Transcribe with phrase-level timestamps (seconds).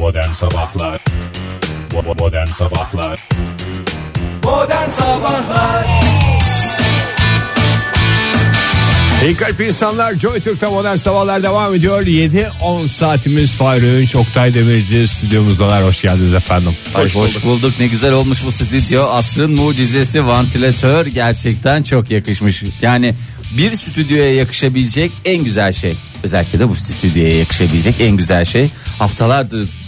[0.00, 1.04] Modern Sabahlar.
[2.18, 3.28] Modern Sabahlar.
[4.44, 5.86] Modern Sabahlar.
[9.24, 12.02] İyi kalp insanlar Joy Türk'te modern sabahlar devam ediyor.
[12.06, 15.84] 7-10 saatimiz Fahri Öğünç Oktay Demirci stüdyomuzdalar.
[15.84, 16.76] Hoş geldiniz efendim.
[16.94, 17.72] Ay, hoş, bulduk.
[17.80, 19.04] ne güzel olmuş bu stüdyo.
[19.04, 22.64] Asrın mucizesi vantilatör gerçekten çok yakışmış.
[22.82, 23.14] Yani
[23.56, 25.96] bir stüdyoya yakışabilecek en güzel şey.
[26.22, 29.79] Özellikle de bu stüdyoya yakışabilecek en güzel şey haftalardır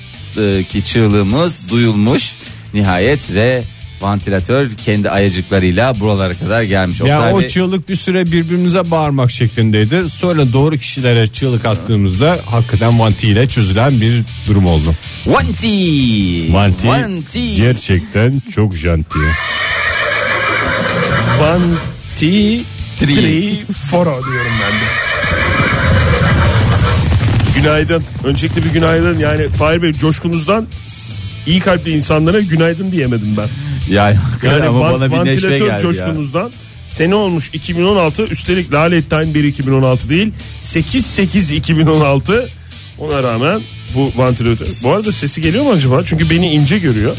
[0.69, 2.33] ki çığlığımız duyulmuş
[2.75, 3.63] nihayet ve
[4.03, 7.01] vantilatör kendi ayacıklarıyla buralara kadar gelmiş.
[7.01, 12.99] Ya Oktay o çığlık bir süre birbirimize bağırmak şeklindeydi sonra doğru kişilere çığlık attığımızda hakikaten
[12.99, 14.95] Vanti ile çözülen bir durum oldu
[15.27, 16.53] Vanti.
[16.53, 17.57] Vanti, Vanti.
[17.57, 19.19] gerçekten çok janti
[21.41, 22.61] Vanti
[23.01, 23.15] Tri.
[23.15, 23.59] Tri
[23.91, 25.12] Foro diyorum ben de.
[27.57, 28.03] Günaydın.
[28.25, 29.19] Öncelikle bir günaydın.
[29.19, 30.67] Yani Fahir Bey coşkunuzdan
[31.47, 33.49] iyi kalpli insanlara günaydın diyemedim ben.
[33.95, 35.81] Yani, Yani ama van- bana bir neşve geldi ya.
[35.81, 36.53] coşkunuzdan
[36.89, 42.49] sene olmuş 2016 üstelik Lalettayn 1 2016 değil 8 8 2016
[42.99, 43.61] ona rağmen
[43.95, 47.17] bu vantilatör bu arada sesi geliyor mu acaba çünkü beni ince görüyor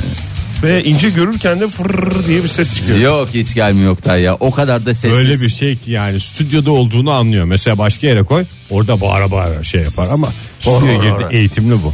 [0.63, 2.97] ve ince görürken de fırr diye bir ses çıkıyor.
[2.97, 4.35] Yok hiç gelmiyor Oktay ya.
[4.39, 5.17] O kadar da sessiz.
[5.17, 7.45] Öyle bir şey ki yani stüdyoda olduğunu anlıyor.
[7.45, 10.27] Mesela başka yere koy orada bağıra bağıra şey yapar ama
[10.59, 11.93] stüdyoya girdi eğitimli bu.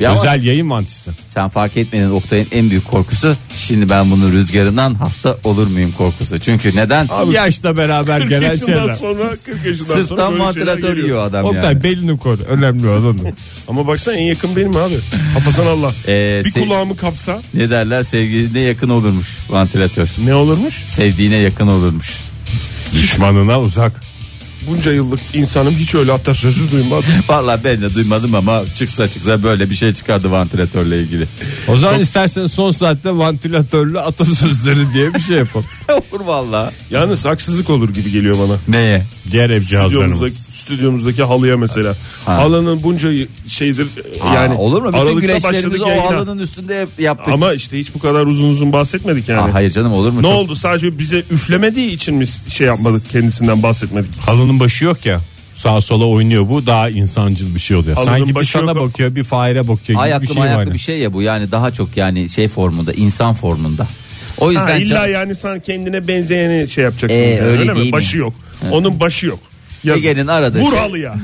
[0.00, 1.10] Ya ama Özel yayın mantisi.
[1.28, 6.38] sen fark etmedin Oktay'ın en büyük korkusu şimdi ben bunun rüzgarından hasta olur muyum korkusu.
[6.38, 7.08] Çünkü neden?
[7.32, 8.94] Yaşla beraber 40 gelen yaşından şeyler.
[8.96, 11.06] sonra 40 yaşından sonra Sırttan böyle şeyler vantilatör geliyor.
[11.06, 11.82] yiyor adam Oktay yani.
[11.82, 12.42] belini koru.
[12.42, 13.18] Önemli olan.
[13.68, 15.00] Ama baksana en yakın benim abi.
[15.34, 15.92] Hafasan Allah.
[16.08, 20.08] Ee, bir kulağımı kapsa Ne derler sevgiline yakın olurmuş vantilatör.
[20.24, 20.74] ne olurmuş?
[20.74, 22.20] Sevdiğine yakın olurmuş.
[22.94, 24.00] Düşmanına uzak.
[24.68, 27.04] Bunca yıllık insanım hiç öyle hatta sözü duymadım.
[27.28, 31.28] Vallahi ben de duymadım ama çıksa çıksa böyle bir şey çıkardı vantilatörle ilgili.
[31.68, 35.66] O zaman isterseniz son saatte vantilatörlü atasözleri diye bir şey yapalım.
[36.12, 36.74] Olur vallahi.
[36.90, 38.56] Yalnız haksızlık olur gibi geliyor bana.
[38.68, 39.06] Neye?
[39.30, 40.30] Diğer ev cihazlarını.
[40.70, 41.96] Stüdyomuzdaki, halıya mesela.
[42.26, 42.36] Ha.
[42.36, 43.08] Halının bunca
[43.46, 43.86] şeydir
[44.24, 44.54] Yani yani.
[44.54, 45.16] olur mu?
[45.16, 46.04] Bütün başladık o yayına.
[46.06, 47.34] halının üstünde yap- yaptık.
[47.34, 49.40] Ama işte hiç bu kadar uzun uzun bahsetmedik yani.
[49.40, 50.18] Aa, hayır canım olur mu?
[50.18, 54.10] Ne Çok- oldu sadece bize üflemediği için mi şey yapmadık kendisinden bahsetmedik.
[54.26, 55.20] Halının başı yok ya.
[55.54, 57.96] Sağa sola oynuyor bu daha insancıl bir şey oluyor.
[57.96, 58.76] Halının Sanki bir başı sana yok.
[58.88, 61.70] bakıyor bir Fahir'e bakıyor gibi Ayaklı bir şey ayaklı bir şey ya bu yani daha
[61.70, 63.86] çok yani şey formunda insan formunda.
[64.38, 67.18] O yüzden Ha, illa can- yani sen kendine benzeyeni şey yapacaksın.
[67.18, 67.74] Ee, sen, öyle mi?
[67.74, 67.92] değil mi?
[67.92, 68.34] Başı yok.
[68.70, 69.38] Onun başı yok.
[69.84, 70.06] Yazık.
[70.06, 71.14] Ege'nin aradığı Vur şey- halıya.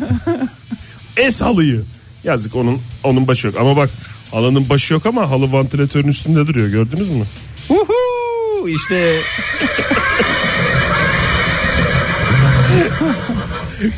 [1.17, 1.83] es halıyı.
[2.25, 3.57] Yazık onun onun başı yok.
[3.61, 3.91] Ama bak
[4.31, 7.25] halının başı yok ama halı vantilatörün üstünde duruyor gördünüz mü?
[7.71, 9.13] Uhu, işte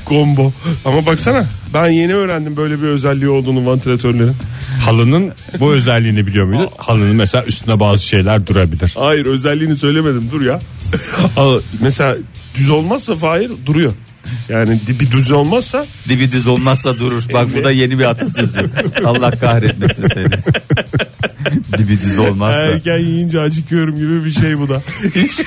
[0.07, 0.53] Combo.
[0.85, 4.37] Ama baksana ben yeni öğrendim böyle bir özelliği olduğunu vantilatörlerin.
[4.85, 6.69] Halının bu özelliğini biliyor muydun?
[6.79, 8.95] Halının mesela üstüne bazı şeyler durabilir.
[8.99, 10.61] Hayır özelliğini söylemedim dur ya.
[11.81, 12.17] Mesela
[12.55, 13.93] düz olmazsa Fahir duruyor.
[14.49, 17.23] Yani bir düz olmazsa dibi düz olmazsa durur.
[17.33, 18.71] Bak bu da yeni bir atasözü.
[19.05, 20.31] Allah kahretmesin seni.
[21.79, 22.61] dibi düz olmazsa.
[22.61, 24.83] erken yiyince acıkıyorum gibi bir şey bu da.
[25.15, 25.41] Hiç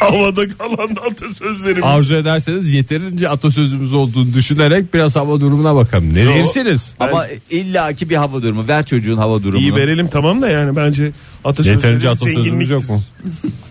[0.12, 1.84] havada kalan atasözlerimiz.
[1.84, 6.14] Arzu ederseniz yeterince atasözümüz olduğunu düşünerek biraz hava durumuna bakalım.
[6.14, 6.34] Ne Yo.
[6.34, 6.94] dersiniz?
[7.00, 8.68] Ama illaki bir hava durumu.
[8.68, 9.60] Ver çocuğun hava durumunu.
[9.60, 11.12] İyi verelim tamam da yani bence
[11.44, 13.02] atasözleri Yeterince atasözümüz yok mu?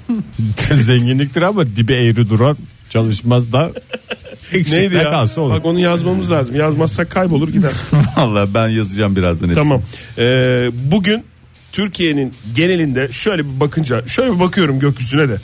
[0.73, 2.57] Zenginliktir ama dibe eğri duran
[2.89, 3.71] çalışmaz da
[4.71, 5.03] Neydi ya?
[5.09, 5.53] kalsa olur.
[5.53, 6.55] Bak onu yazmamız lazım.
[6.55, 7.71] Yazmazsak kaybolur gider.
[8.17, 9.63] Vallahi ben yazacağım birazdan hepsini.
[9.63, 9.81] tamam.
[10.17, 11.23] Ee, bugün
[11.71, 15.37] Türkiye'nin genelinde şöyle bir bakınca şöyle bir bakıyorum gökyüzüne de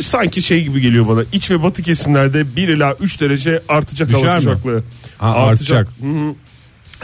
[0.00, 1.22] sanki şey gibi geliyor bana.
[1.32, 4.42] İç ve batı kesimlerde 1 ila 3 derece artacak Düşer hava mi?
[4.42, 4.84] sıcaklığı.
[5.18, 5.88] Ha, artacak.
[6.00, 6.34] Hı hı.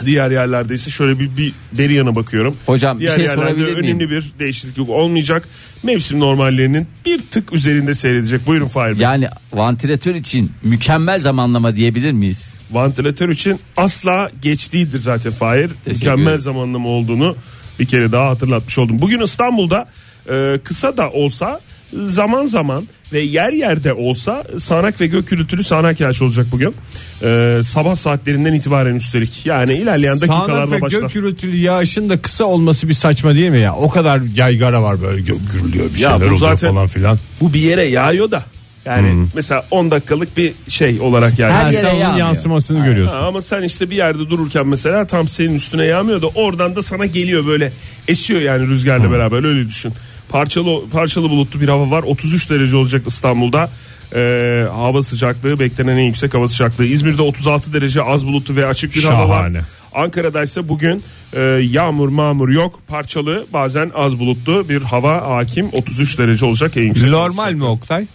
[0.05, 2.55] Diğer yerlerde ise şöyle bir, bir beri yana bakıyorum.
[2.65, 3.85] Hocam, bir Diğer şey yerlerde sorabilir miyim?
[3.85, 5.47] önemli bir değişiklik olmayacak.
[5.83, 8.47] Mevsim normallerinin bir tık üzerinde seyredecek.
[8.47, 9.01] Buyurun Fahir Bey.
[9.01, 12.53] Yani vantilatör için mükemmel zamanlama diyebilir miyiz?
[12.71, 15.71] Vantilatör için asla geç değildir zaten Fahir.
[15.85, 16.39] Mükemmel ederim.
[16.41, 17.35] zamanlama olduğunu
[17.79, 19.01] bir kere daha hatırlatmış oldum.
[19.01, 19.85] Bugün İstanbul'da
[20.29, 21.59] e, kısa da olsa
[22.03, 26.75] zaman zaman ve yer yerde olsa sağanak ve gök gürültülü sağanak yağış olacak bugün.
[27.23, 29.45] E, sabah saatlerinden itibaren üstelik.
[29.45, 31.01] Yani ilerleyen Sağanak dakikalarda ve başlar.
[31.01, 33.75] gök gürültülü yağışın da kısa olması bir saçma değil mi ya?
[33.75, 37.19] O kadar yaygara var böyle gök gürülüyor bir Ya şeyler oluyor zaten- falan filan.
[37.41, 38.43] Bu bir yere yağıyor da.
[38.85, 41.53] Yani mesela 10 dakikalık bir şey olarak yani.
[41.53, 43.15] Her yere sen onun yansımasını görüyorsun.
[43.15, 46.81] Ha, ama sen işte bir yerde dururken mesela tam senin üstüne yağmıyor da oradan da
[46.81, 47.71] sana geliyor böyle
[48.07, 49.93] esiyor yani rüzgarla beraber öyle düşün.
[50.29, 52.03] Parçalı parçalı bulutlu bir hava var.
[52.03, 53.69] 33 derece olacak İstanbul'da.
[54.15, 56.85] Ee, hava sıcaklığı beklenen en yüksek hava sıcaklığı.
[56.85, 59.37] İzmir'de 36 derece az bulutlu ve açık bir hava var.
[59.37, 59.61] Şahane.
[59.95, 61.03] Ankara'da ise bugün
[61.33, 66.83] e, yağmur mağmur yok parçalı bazen az bulutlu bir hava hakim 33 derece olacak en
[66.83, 67.09] yüksek.
[67.09, 68.05] Normal mi Oktay?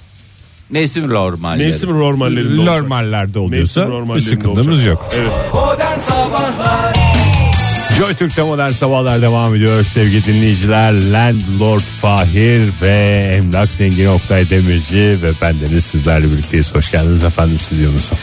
[0.70, 1.66] Mevsim normalleri.
[1.66, 2.64] Mevsim normallerinde.
[2.64, 4.86] Normallerde oluyorsa Mevsim bir normallerinde sıkıntımız olacak.
[4.86, 5.10] yok.
[5.16, 5.32] Evet.
[5.54, 6.94] Modern Sabahlar
[7.98, 10.92] Joy Türk'te modern sabahlar devam ediyor sevgili dinleyiciler.
[11.12, 16.74] Landlord Fahir ve Emlak Zengin Oktay Demirci ve bendeniz sizlerle birlikteyiz.
[16.74, 18.16] Hoş geldiniz efendim stüdyomuza.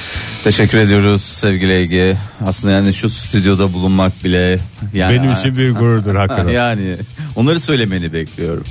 [0.43, 2.15] Teşekkür ediyoruz sevgili Ege.
[2.47, 4.59] Aslında yani şu stüdyoda bulunmak bile
[4.93, 6.47] yani Benim için bir gururdur hakikaten.
[6.53, 6.95] yani
[7.35, 8.63] onları söylemeni bekliyorum.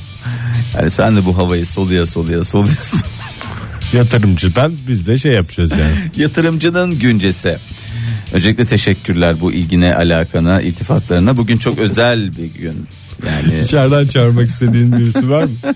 [0.75, 2.75] Yani sen de bu havayı soluya soluya soluya
[3.92, 6.10] Yatırımcıdan biz de şey yapacağız yani.
[6.16, 7.58] Yatırımcının güncesi.
[8.32, 11.36] Öncelikle teşekkürler bu ilgine, alakana, iltifatlarına.
[11.36, 12.86] Bugün çok özel bir gün.
[13.26, 15.50] Yani İçeriden çağırmak istediğin birisi var mı?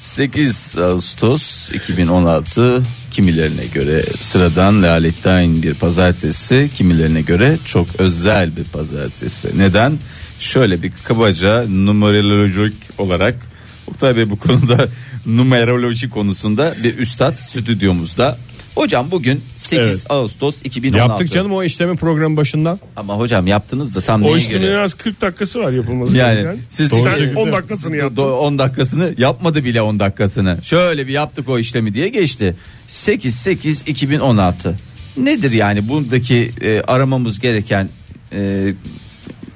[0.00, 9.58] 8 Ağustos 2016 kimilerine göre sıradan lalettayn bir pazartesi, kimilerine göre çok özel bir pazartesi.
[9.58, 9.98] Neden?
[10.38, 13.49] Şöyle bir kabaca numerolojik olarak
[13.90, 14.88] Oktay Bey bu konuda
[15.26, 18.38] numeroloji konusunda bir üstad stüdyomuzda.
[18.74, 20.04] Hocam bugün 8 Evet.
[20.08, 21.08] Ağustos 2016.
[21.10, 22.80] Yaptık canım o işlemi program başından.
[22.96, 24.76] Ama hocam yaptınız da tam O neye işlemin göre?
[24.76, 26.58] en az 40 dakikası var yapılması Yani gereken.
[26.68, 27.00] siz Sen
[27.34, 28.22] Doğru 10 dakikasını yaptın.
[28.22, 30.58] Do- 10 dakikasını yapmadı bile 10 dakikasını.
[30.62, 32.54] Şöyle bir yaptık o işlemi diye geçti.
[32.86, 34.76] 8 8 2016.
[35.16, 37.88] Nedir yani buradaki e, aramamız gereken
[38.32, 38.68] e,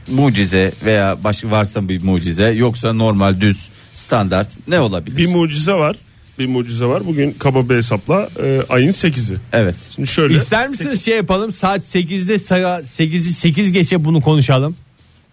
[0.08, 5.16] mucize veya başka varsa bir mucize yoksa normal düz standart ne olabilir?
[5.16, 5.96] Bir mucize var.
[6.38, 7.06] Bir mucize var.
[7.06, 9.36] Bugün kaba bir hesapla e, ayın 8'i.
[9.52, 9.76] evet.
[9.94, 10.34] Şimdi şöyle.
[10.34, 14.76] İster misiniz şey yapalım saat 8'de saat 8'i 8 geçe bunu konuşalım.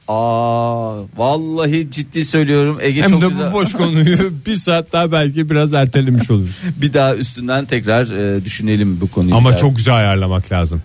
[0.08, 3.52] Aa vallahi ciddi söylüyorum Ege Hem çok de güzel.
[3.52, 6.57] bu boş konuyu bir saat daha belki biraz ertelemiş oluruz.
[6.81, 9.36] bir daha üstünden tekrar e, düşünelim bu konuyu.
[9.36, 9.57] Ama daha.
[9.57, 10.81] çok güzel ayarlamak lazım.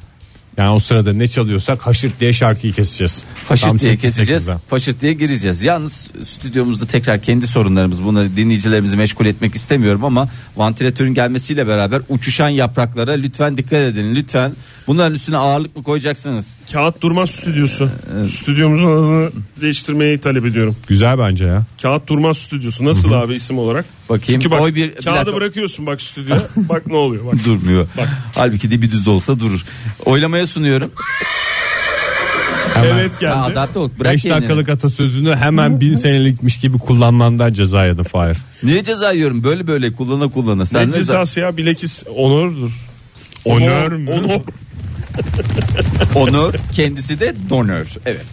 [0.59, 3.25] Yani o sırada ne çalıyorsak haşırt diye şarkıyı keseceğiz.
[3.49, 4.43] Tam diye 8 keseceğiz.
[4.49, 4.59] 8'den.
[4.71, 5.63] Faşist diye gireceğiz.
[5.63, 12.49] Yalnız stüdyomuzda tekrar kendi sorunlarımız bunları dinleyicilerimizi meşgul etmek istemiyorum ama vantilatörün gelmesiyle beraber uçuşan
[12.49, 14.15] yapraklara lütfen dikkat edin.
[14.15, 14.53] Lütfen
[14.87, 16.57] bunların üstüne ağırlık mı koyacaksınız?
[16.73, 17.91] Kağıt Durmaz Stüdyosu.
[18.41, 19.31] Stüdyomuzun adını
[19.61, 20.77] değiştirmeyi talep ediyorum.
[20.89, 21.65] Güzel bence ya.
[21.83, 22.85] Kağıt Durmaz Stüdyosu.
[22.85, 23.85] Nasıl abi isim olarak?
[24.09, 24.41] Bakayım.
[24.41, 26.43] Çünkü bak Oy bir- bir kağıdı bırakıyorsun bak stüdyoya.
[26.57, 27.35] bak ne oluyor bak.
[27.45, 27.89] Durmuyor.
[28.35, 29.65] Halbuki dibi düz olsa durur.
[30.05, 30.93] Oylamaya sunuyorum.
[32.85, 33.33] Evet Ha, geldi.
[33.35, 33.91] adapte ol.
[34.01, 34.39] Bırak 5 kendini.
[34.39, 38.37] dakikalık atasözünü hemen bin senelikmiş gibi kullanmandan ceza yedin Fahir.
[38.63, 39.45] Niye ceza yiyorum?
[39.45, 40.67] Böyle böyle kullana kullana.
[40.67, 42.71] Sen Ne ne cezası ya bilekis onurdur.
[43.45, 44.11] Onör mü?
[44.11, 44.41] Onur.
[46.15, 47.87] Onur kendisi de donör.
[48.07, 48.25] Evet.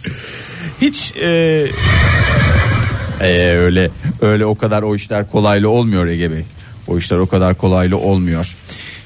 [0.80, 1.66] Hiç e,
[3.20, 3.90] Ee, öyle
[4.20, 6.44] öyle o kadar o işler kolaylı olmuyor Ege Bey.
[6.86, 8.56] O işler o kadar kolaylı olmuyor.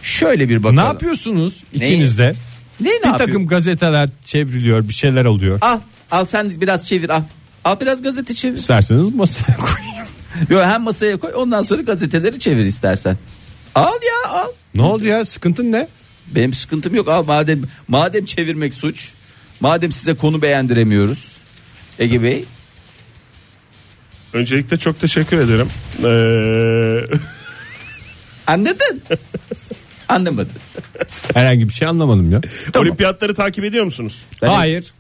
[0.02, 0.76] Şöyle bir bakalım.
[0.76, 2.32] Ne yapıyorsunuz ikiniz de?
[2.80, 3.18] Ne, ne Bir yapıyor?
[3.18, 5.58] takım gazeteler çevriliyor bir şeyler oluyor.
[5.62, 5.80] Al
[6.10, 7.22] al sen biraz çevir al.
[7.64, 8.58] Al biraz gazete çevir.
[8.58, 10.06] İsterseniz masaya koyayım.
[10.50, 13.16] Yo hem masaya koy ondan sonra gazeteleri çevir istersen.
[13.74, 14.48] Al ya al.
[14.74, 15.88] Ne oldu ya sıkıntın ne?
[16.34, 19.12] Benim sıkıntım yok al madem madem çevirmek suç.
[19.60, 21.32] Madem size konu beğendiremiyoruz.
[21.98, 22.44] Ege Bey
[24.32, 25.68] öncelikle çok teşekkür ederim.
[26.04, 27.16] Ee,
[28.46, 29.02] anladın?
[30.14, 30.52] Anlamadın.
[31.34, 32.40] Herhangi bir şey anlamadım ya.
[32.76, 34.22] Olimpiyatları takip ediyor musunuz?
[34.42, 34.92] Ben- Hayır.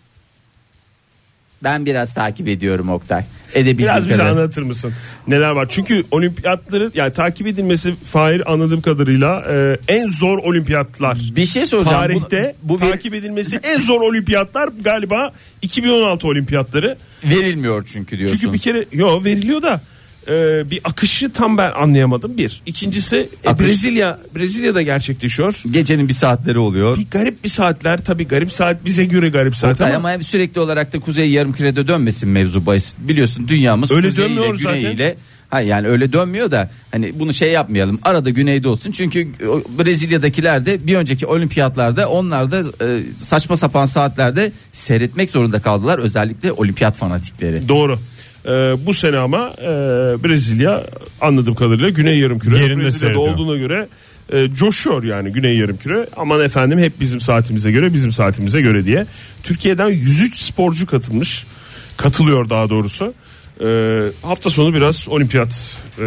[1.62, 3.24] Ben biraz takip ediyorum Oktay.
[3.54, 4.30] Edebildiğim Biraz bize kadar.
[4.30, 4.92] anlatır mısın?
[5.28, 5.66] Neler var?
[5.68, 11.18] Çünkü olimpiyatları yani takip edilmesi Fahir anladığım kadarıyla e, en zor olimpiyatlar.
[11.36, 11.96] Bir şey soracağım.
[11.96, 16.96] Tarihte bu, bu ver- takip edilmesi en zor olimpiyatlar galiba 2016 olimpiyatları.
[17.24, 18.36] verilmiyor çünkü diyorsun.
[18.36, 19.80] Çünkü bir kere yo veriliyor da
[20.28, 22.62] e, bir akışı tam ben anlayamadım bir.
[22.66, 25.62] İkincisi e, Akış- Brezilya Brezilya'da gerçekleşiyor.
[25.70, 26.96] Gecenin bir saatleri oluyor.
[26.96, 30.60] Bir garip bir saatler tabi garip saat bize göre garip saat Oktay ama, ama sürekli
[30.60, 32.94] olarak da kuzey yarımkürede dönmesin mevzu bahis.
[32.98, 34.80] Biliyorsun dünyamız Öyle kuzeyiyle dönmüyor zaten.
[34.80, 35.16] güneyiyle
[35.50, 37.98] Ha yani öyle dönmüyor da hani bunu şey yapmayalım.
[38.02, 38.92] Arada güneyde olsun.
[38.92, 45.62] Çünkü o Brezilya'dakiler de bir önceki olimpiyatlarda onlar da e, saçma sapan saatlerde seyretmek zorunda
[45.62, 45.98] kaldılar.
[45.98, 47.68] Özellikle olimpiyat fanatikleri.
[47.68, 47.98] Doğru.
[48.48, 49.66] E, bu sene ama e,
[50.24, 50.84] Brezilya
[51.20, 53.34] anladığım kadarıyla Güney Yarımküre Yerinde Brezilya'da seyrediyor.
[53.34, 53.88] olduğuna göre
[54.32, 56.08] e, coşuyor yani Güney Yarımküre.
[56.16, 59.06] Aman efendim hep bizim saatimize göre bizim saatimize göre diye.
[59.42, 61.46] Türkiye'den 103 sporcu katılmış.
[61.96, 63.14] Katılıyor daha doğrusu.
[63.64, 66.06] E, hafta sonu biraz olimpiyat e,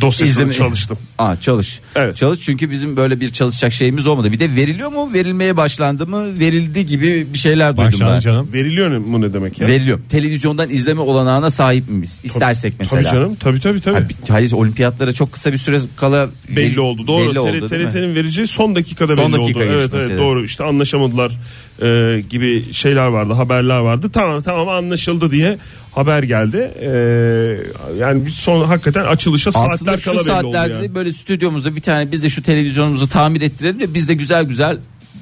[0.00, 0.98] dosyasını İzleme- çalıştım.
[1.18, 1.80] Aa çalış.
[1.96, 2.16] Evet.
[2.16, 4.32] Çalış çünkü bizim böyle bir çalışacak şeyimiz olmadı.
[4.32, 5.10] Bir de veriliyor mu?
[5.14, 6.38] Verilmeye başlandı mı?
[6.40, 8.20] Verildi gibi bir şeyler duydum Başlandı ben.
[8.20, 8.48] canım.
[8.52, 9.68] Veriliyor mu ne demek ya?
[9.68, 9.98] Veriliyor.
[10.08, 12.18] Televizyondan izleme olanağına sahip miyiz?
[12.24, 13.02] İstersek mesela.
[13.02, 14.06] Tabii canım tabii tabii tabii.
[14.28, 17.06] Hayır olimpiyatlara çok kısa bir süre kala belli veri- oldu.
[17.06, 17.28] Doğru.
[17.30, 17.66] belli oldu?
[17.68, 19.68] TRT'nin vereceği son dakikada Son belli dakika oldu.
[19.70, 20.18] Evet evet.
[20.18, 20.44] doğru.
[20.44, 21.32] İşte anlaşamadılar
[21.82, 24.10] e, gibi şeyler vardı, haberler vardı.
[24.12, 25.58] Tamam tamam anlaşıldı diye
[25.92, 26.70] haber geldi.
[26.80, 26.88] E,
[28.00, 30.94] yani bir son hakikaten açılışa Aslında saatler şu kala belli oldu saatlerde yani.
[30.94, 34.78] böyle stüdyomuza bir tane biz de şu televizyonumuzu tamir ettirelim ve biz de güzel güzel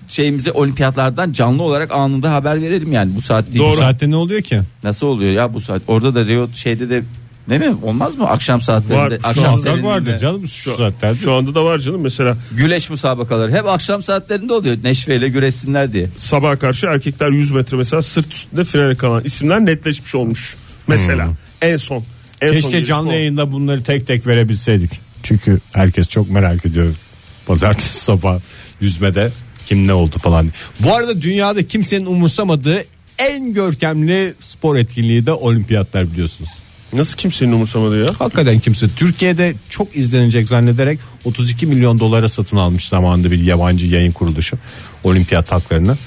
[0.09, 3.59] şeyimizi olimpiyatlardan canlı olarak anında haber verelim yani bu saat değil.
[3.59, 3.77] Bu Doğru.
[3.77, 4.61] saatte ne oluyor ki?
[4.85, 5.83] Nasıl oluyor ya bu saat?
[5.89, 7.03] Orada da Rio şeyde de
[7.51, 7.77] değil mi?
[7.83, 8.27] Olmaz mı?
[8.29, 9.15] Akşam saatlerinde.
[9.15, 11.19] Var, şu akşam anda vardır canım şu saatlerde.
[11.19, 14.77] Şu anda da var canım mesela Güleş müsabakaları hep akşam saatlerinde oluyor.
[14.85, 16.07] Neşveyle güreşsinler diye.
[16.19, 20.57] sabaha karşı erkekler 100 metre mesela sırt üstünde finale kalan isimler netleşmiş olmuş.
[20.87, 21.29] Mesela
[21.63, 22.05] en son.
[22.41, 23.13] En Keşke canlı o.
[23.13, 24.91] yayında bunları tek tek verebilseydik.
[25.23, 26.95] Çünkü herkes çok merak ediyor.
[27.47, 28.41] Pazartesi sabah
[28.81, 29.33] yüzmede
[29.67, 30.49] kim ne oldu falan.
[30.81, 32.85] Bu arada dünyada kimsenin umursamadığı
[33.19, 36.51] en görkemli spor etkinliği de olimpiyatlar biliyorsunuz.
[36.93, 38.11] Nasıl kimsenin umursamadı ya?
[38.19, 44.13] Hakikaten kimse Türkiye'de çok izlenecek zannederek 32 milyon dolara satın almış zamanında bir yabancı yayın
[44.13, 44.59] kuruluşu
[45.05, 45.99] olimpiyat haklarını.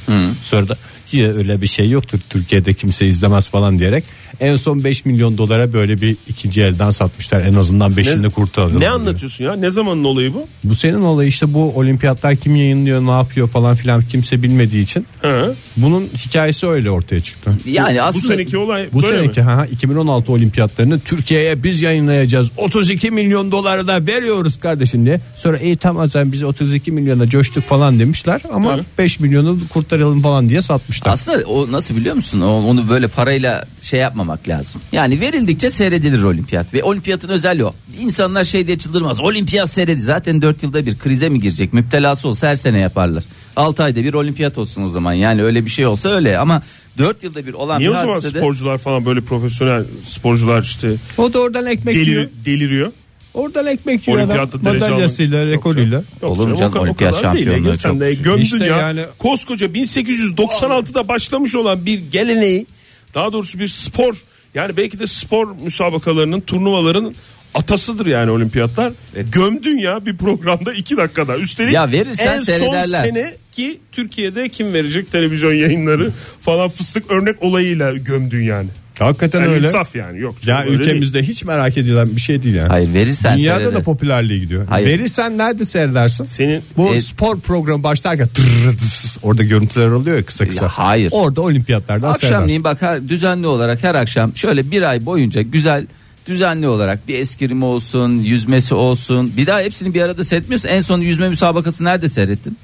[0.41, 0.77] Sonra da
[1.13, 4.03] ya öyle bir şey yoktur Türkiye'de kimse izlemez falan diyerek
[4.39, 8.79] en son 5 milyon dolara böyle bir ikinci elden satmışlar en azından 5'ini kurtardı.
[8.79, 9.53] Ne anlatıyorsun ya?
[9.55, 10.48] Ne zamanın olayı bu?
[10.63, 15.05] Bu senin olayı işte bu olimpiyatlar kim yayınlıyor ne yapıyor falan filan kimse bilmediği için
[15.22, 15.46] He.
[15.77, 17.51] bunun hikayesi öyle ortaya çıktı.
[17.65, 19.46] Yani Bu aslında seneki olay Bu böyle seneki mi?
[19.46, 22.51] ha 2016 olimpiyatlarını Türkiye'ye biz yayınlayacağız.
[22.58, 25.22] 32 milyon doları da veriyoruz kardeşim diye.
[25.36, 28.86] Sonra iyi tamam biz 32 milyona coştuk falan demişler ama Evet.
[28.98, 31.02] 5 milyonu kurtaralım falan diye satmışlar.
[31.05, 32.41] Aslında o nasıl biliyor musun?
[32.41, 34.81] O- onu böyle parayla şey yapmamak lazım.
[34.91, 37.74] Yani verildikçe seyredilir olimpiyat ve olimpiyatın özelliği o.
[38.00, 39.19] İnsanlar şey diye çıldırmaz.
[39.19, 40.01] Olimpiyat seyredi.
[40.01, 41.74] Zaten 4 yılda bir krize mi girecek?
[41.74, 43.24] Müptelası olsa her sene yaparlar.
[43.55, 45.13] 6 ayda bir olimpiyat olsun o zaman.
[45.13, 46.62] Yani öyle bir şey olsa öyle ama
[46.98, 50.95] 4 yılda bir olan Niye o bir zaman hadisede sporcular falan böyle profesyonel sporcular işte
[51.17, 52.07] O da oradan ekmek yiyor.
[52.24, 52.91] delir, deliriyor?
[53.33, 54.49] Oradan ekmek yiyor adam.
[54.61, 56.03] Madalyasıyla, rekoruyla.
[56.21, 58.25] Olur mu canım, olimpiyat şampiyonluğu çok de düşük.
[58.25, 58.77] gömdün İşte ya.
[58.77, 62.65] yani- Koskoca 1896'da başlamış olan bir geleneği
[63.13, 64.15] daha doğrusu bir spor
[64.55, 67.15] yani belki de spor müsabakalarının turnuvaların
[67.53, 68.93] atasıdır yani olimpiyatlar.
[69.31, 71.37] Gömdün ya bir programda 2 dakikada.
[71.37, 73.09] Üstelik Ya verirsen en son seyrederler.
[73.09, 76.11] sene ki Türkiye'de kim verecek televizyon yayınları
[76.41, 78.69] falan fıstık örnek olayıyla gömdün yani.
[79.00, 79.67] Hakikaten Yani öyle.
[79.67, 80.35] insaf yani yok.
[80.45, 82.67] Ya ülkemizde hiç merak edilen bir şey değil yani.
[82.67, 83.79] Hayır verirsen Dünyada seyreder.
[83.79, 84.65] da popülerliğe gidiyor.
[84.69, 84.88] Hayır.
[84.88, 86.23] Verirsen nerede seyredersin?
[86.23, 90.65] Senin Bu E- spor programı başlarken tırrrr dıs, orada görüntüler oluyor ya kısa kısa.
[90.65, 91.09] Ya hayır.
[91.12, 92.33] Orada olimpiyatlardan seyredersin.
[92.35, 95.85] Akşamleyin bak her, düzenli olarak her akşam şöyle bir ay boyunca güzel
[96.27, 101.00] düzenli olarak bir eskrimi olsun yüzmesi olsun bir daha hepsini bir arada seyretmiyorsun en son
[101.00, 102.57] yüzme müsabakası nerede seyrettin?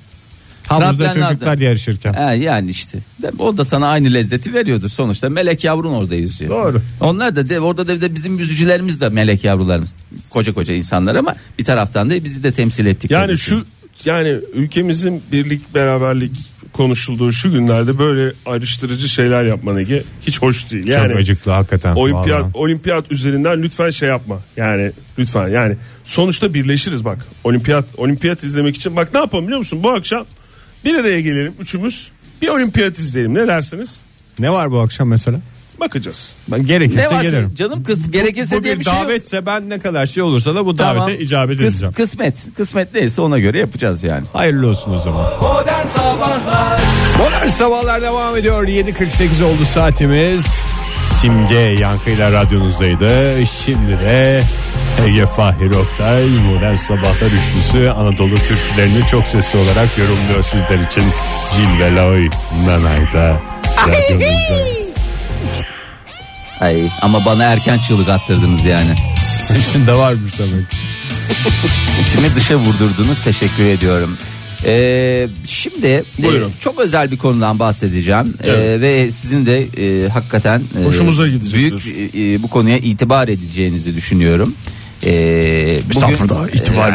[0.69, 2.13] Havuzda çocuklar yarışırken.
[2.13, 6.51] He, yani işte De- o da sana aynı lezzeti veriyordur sonuçta melek yavrun orada yüzüyor.
[6.51, 6.81] Doğru.
[7.01, 9.93] Onlar da de, orada da, de bizim yüzücülerimiz de melek yavrularımız
[10.29, 13.11] koca koca insanlar ama bir taraftan da bizi de temsil ettik.
[13.11, 13.65] Yani şu
[14.05, 16.31] yani ülkemizin birlik beraberlik
[16.73, 20.87] konuşulduğu şu günlerde böyle ayrıştırıcı şeyler yapman Ege hiç hoş değil.
[20.87, 21.95] Yani Çok acıklı hakikaten.
[21.95, 22.51] olimpiyat vallahi.
[22.53, 24.39] olimpiyat üzerinden lütfen şey yapma.
[24.57, 27.27] Yani lütfen yani sonuçta birleşiriz bak.
[27.43, 29.83] Olimpiyat olimpiyat izlemek için bak ne yapalım biliyor musun?
[29.83, 30.25] Bu akşam
[30.85, 32.07] bir araya gelelim üçümüz.
[32.41, 33.33] Bir olimpiyat izleyelim.
[33.33, 33.89] Ne dersiniz?
[34.39, 35.37] Ne var bu akşam mesela?
[35.79, 36.33] Bakacağız.
[36.51, 37.53] Ben ne gerekirse var gelirim.
[37.55, 39.03] canım kız gerekirse Bu diye bir bir şey yok.
[39.03, 41.07] davetse ben ne kadar şey olursa da bu Tamam.
[41.07, 41.93] davete icabet Kıs- edeceğim.
[41.93, 44.27] kısmet kısmet neyse ona göre yapacağız yani.
[44.33, 45.25] Hayırlı olsun o zaman.
[45.41, 46.79] Modern Sabahlar
[47.19, 48.67] Modern sabahlar devam ediyor.
[48.67, 50.45] 7.48 oldu saatimiz.
[51.21, 53.11] Simge yankıyla radyonuzdaydı.
[53.65, 54.41] Şimdi de
[54.97, 61.03] Ege Fahir Oktay Modern Sabahlar üçlüsü Anadolu türkülerini çok sesli olarak yorumluyor sizler için.
[61.55, 62.29] Cilve Loy
[62.65, 63.41] Nanay'da.
[66.59, 68.91] Ay ama bana erken çığlık attırdınız yani.
[69.59, 70.65] İçinde varmış demek.
[72.07, 74.17] İçimi dışa vurdurdunuz teşekkür ediyorum.
[74.65, 76.03] Ee, şimdi e,
[76.59, 78.81] çok özel bir konudan bahsedeceğim Ee, Evet.
[78.81, 83.95] ve sizin de e, hakikaten e, Hoşumuza gidecek büyük e, e, bu konuya itibar edeceğinizi
[83.95, 84.55] düşünüyorum.
[85.01, 86.93] Bugün- Estağfurullah, itibar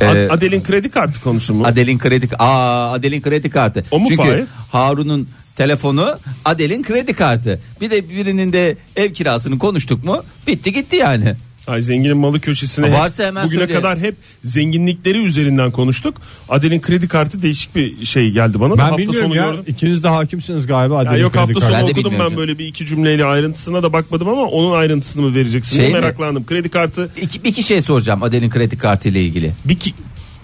[0.00, 1.64] Ee, Ad- Adel'in kredi kartı konusu mu?
[1.66, 3.84] Adel'in kredi Aa Adel'in kredi kartı.
[3.90, 4.44] O mu Çünkü Fahir?
[4.72, 7.60] Harun'un telefonu Adel'in kredi kartı.
[7.80, 11.34] Bir de birinin de ev kirasını konuştuk mu bitti gitti yani.
[11.66, 13.74] Ay zenginin malı köşesine hep- Varsa hemen bugüne söyle.
[13.74, 16.14] kadar hep zenginlikleri üzerinden konuştuk.
[16.48, 18.72] Adel'in kredi kartı değişik bir şey geldi bana.
[18.74, 18.78] da.
[18.78, 19.44] Ben hafta bilmiyorum sonu ya.
[19.50, 19.64] gördüm.
[19.66, 20.94] İkiniz de hakimsiniz galiba.
[20.94, 21.66] Ya Adel'in yok kredi hafta kartı.
[21.66, 22.36] sonu Ben de okudum bilmiyorum ben canım.
[22.48, 25.92] böyle bir iki cümleyle ayrıntısına da bakmadım ama onun ayrıntısını mı vereceksin Şey mi?
[25.92, 26.46] meraklandım.
[26.46, 29.52] Kredi kartı İki, iki şey soracağım Adel'in kredi kartı ile ilgili.
[29.64, 29.94] bir ki...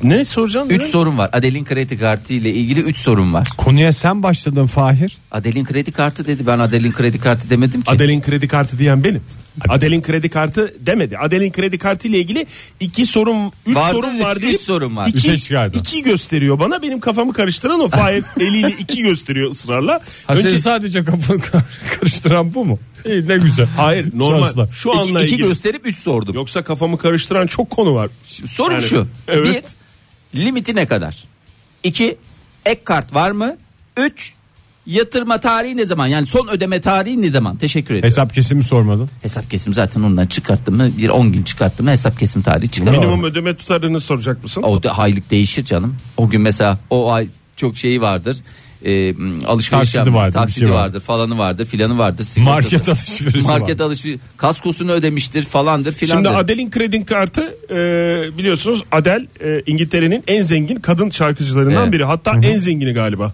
[0.03, 0.71] Ne soracaksın?
[0.71, 0.87] 3 Ne?
[0.87, 1.31] sorun var.
[1.33, 3.49] Adel'in kredi kartı ile ilgili 3 sorun var.
[3.57, 5.19] Konuya sen başladın Fahir.
[5.31, 6.47] Adel'in kredi kartı dedi.
[6.47, 7.91] Ben Adel'in kredi kartı demedim ki.
[7.91, 9.23] Adel'in kredi kartı diyen benim.
[9.69, 11.19] Adel'in kredi kartı demedi.
[11.19, 12.47] Adel'in kredi kartı ile ilgili
[12.81, 15.07] iki sorun, üç Vardı, sorun üç- var üç deyip sorun var.
[15.07, 15.79] iki, Üçe çıkardı.
[15.79, 16.83] iki gösteriyor bana.
[16.83, 20.01] Benim kafamı karıştıran o Fahir eliyle iki gösteriyor ısrarla.
[20.27, 21.65] Ha Önce- senin sadece kafanı kar-
[22.01, 22.79] karıştıran bu mu?
[23.07, 23.67] İyi ne güzel.
[23.77, 24.43] Hayır normal.
[24.47, 24.73] Şanslar.
[24.73, 25.49] Şu İki, anla iki ilgili.
[25.49, 26.35] gösterip 3 sordum.
[26.35, 28.11] Yoksa kafamı karıştıran çok konu var.
[28.47, 29.07] Sorun Yani, şu.
[29.29, 29.75] evet.
[30.35, 31.25] Bir, limiti ne kadar?
[31.83, 32.17] İki,
[32.67, 33.57] ek kart var mı?
[33.97, 34.35] Üç,
[34.91, 36.07] yatırma tarihi ne zaman?
[36.07, 37.57] Yani son ödeme tarihi ne zaman?
[37.57, 38.09] Teşekkür ederim.
[38.09, 39.09] Hesap kesimi sormadın.
[39.23, 42.91] Hesap kesim zaten ondan çıkarttım mı bir 10 gün çıkarttım mı hesap kesim tarihi çıkar.
[42.91, 44.63] Minimum ödeme tutarını soracak mısın?
[44.63, 45.97] O da aylık değişir canım.
[46.17, 48.37] O gün mesela o ay çok şeyi vardır.
[48.85, 49.15] E,
[49.47, 50.75] alışveriş Taksidi vardır, taksidi şey var.
[50.75, 52.25] vardır, falanı vardır, filanı vardır.
[52.25, 56.29] sigortası- Market alışverişi Market alışveriş kaskosunu ödemiştir falandır filandır.
[56.29, 57.75] Şimdi Adele'in kredi kartı e,
[58.39, 61.93] biliyorsunuz Adele e, İngiltere'nin en zengin kadın şarkıcılarından Evet.
[61.93, 62.05] biri.
[62.05, 63.33] Hatta en zengini galiba.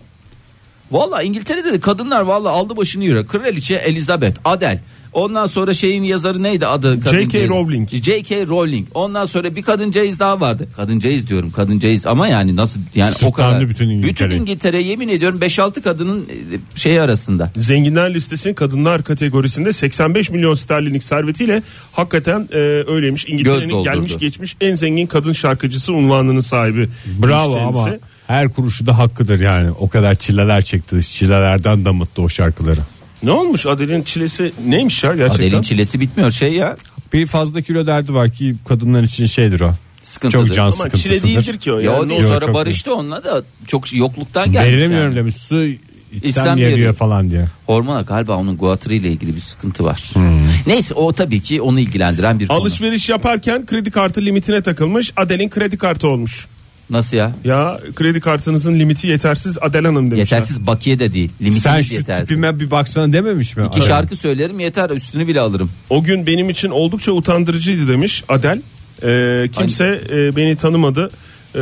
[0.90, 3.26] Valla İngiltere'de de kadınlar valla aldı başını yürü.
[3.26, 4.80] Kraliçe Elizabeth, Adele.
[5.12, 7.00] Ondan sonra şeyin yazarı neydi adı?
[7.10, 7.48] J.K.
[7.48, 7.88] Rowling.
[7.90, 8.46] J.K.
[8.46, 8.88] Rowling.
[8.94, 10.68] Ondan sonra bir kadıncağız daha vardı.
[10.76, 13.68] Kadıncağız diyorum kadıncağız ama yani nasıl yani o Sırtlandı kadar.
[13.68, 14.30] bütün İngiltere.
[14.30, 17.50] Bütün İngiltere yemin ediyorum 5-6 kadının e, şeyi arasında.
[17.56, 21.62] Zenginler listesinin kadınlar kategorisinde 85 milyon sterlinlik servetiyle
[21.92, 23.28] hakikaten e, öyleymiş.
[23.28, 26.88] İngiltere'nin gelmiş geçmiş en zengin kadın şarkıcısı unvanının sahibi.
[27.22, 27.88] Bravo ama
[28.26, 29.70] her kuruşu da hakkıdır yani.
[29.70, 31.02] O kadar çileler çekti.
[31.02, 32.80] Çilelerden damıttı o şarkıları.
[33.22, 35.48] Ne olmuş Adele'in çilesi neymiş ya gerçekten?
[35.48, 36.76] Adel'in çilesi bitmiyor şey ya.
[37.12, 39.72] Bir fazla kilo derdi var ki kadınlar için şeydir o.
[40.02, 40.46] Sıkıntıdır.
[40.46, 41.78] Çok can Ama çile değildir ki o.
[41.78, 45.16] Ya Yani o değil sonra barıştı onunla da çok yokluktan gelmiş Verilemiyorum yani.
[45.16, 46.94] demiş su yeriyor yeriyor.
[46.94, 47.44] falan diye.
[47.66, 50.10] Hormona galiba onun guatrı ile ilgili bir sıkıntı var.
[50.12, 50.46] Hmm.
[50.66, 52.58] Neyse o tabii ki onu ilgilendiren bir konu.
[52.58, 55.12] Alışveriş yaparken kredi kartı limitine takılmış.
[55.16, 56.46] Adele'in kredi kartı olmuş.
[56.90, 57.32] Nasıl ya?
[57.44, 60.36] Ya kredi kartınızın limiti yetersiz Adele Hanım demişler.
[60.38, 61.30] Yetersiz bakiye de değil.
[61.40, 62.28] Limitimiz Sen şu yetersiz.
[62.28, 63.64] tipime bir baksana dememiş mi?
[63.66, 65.70] İki şarkı söylerim yeter üstünü bile alırım.
[65.90, 68.62] O gün benim için oldukça utandırıcıydı demiş Adel.
[69.02, 71.10] Ee, kimse e, beni tanımadı.
[71.54, 71.58] Ee,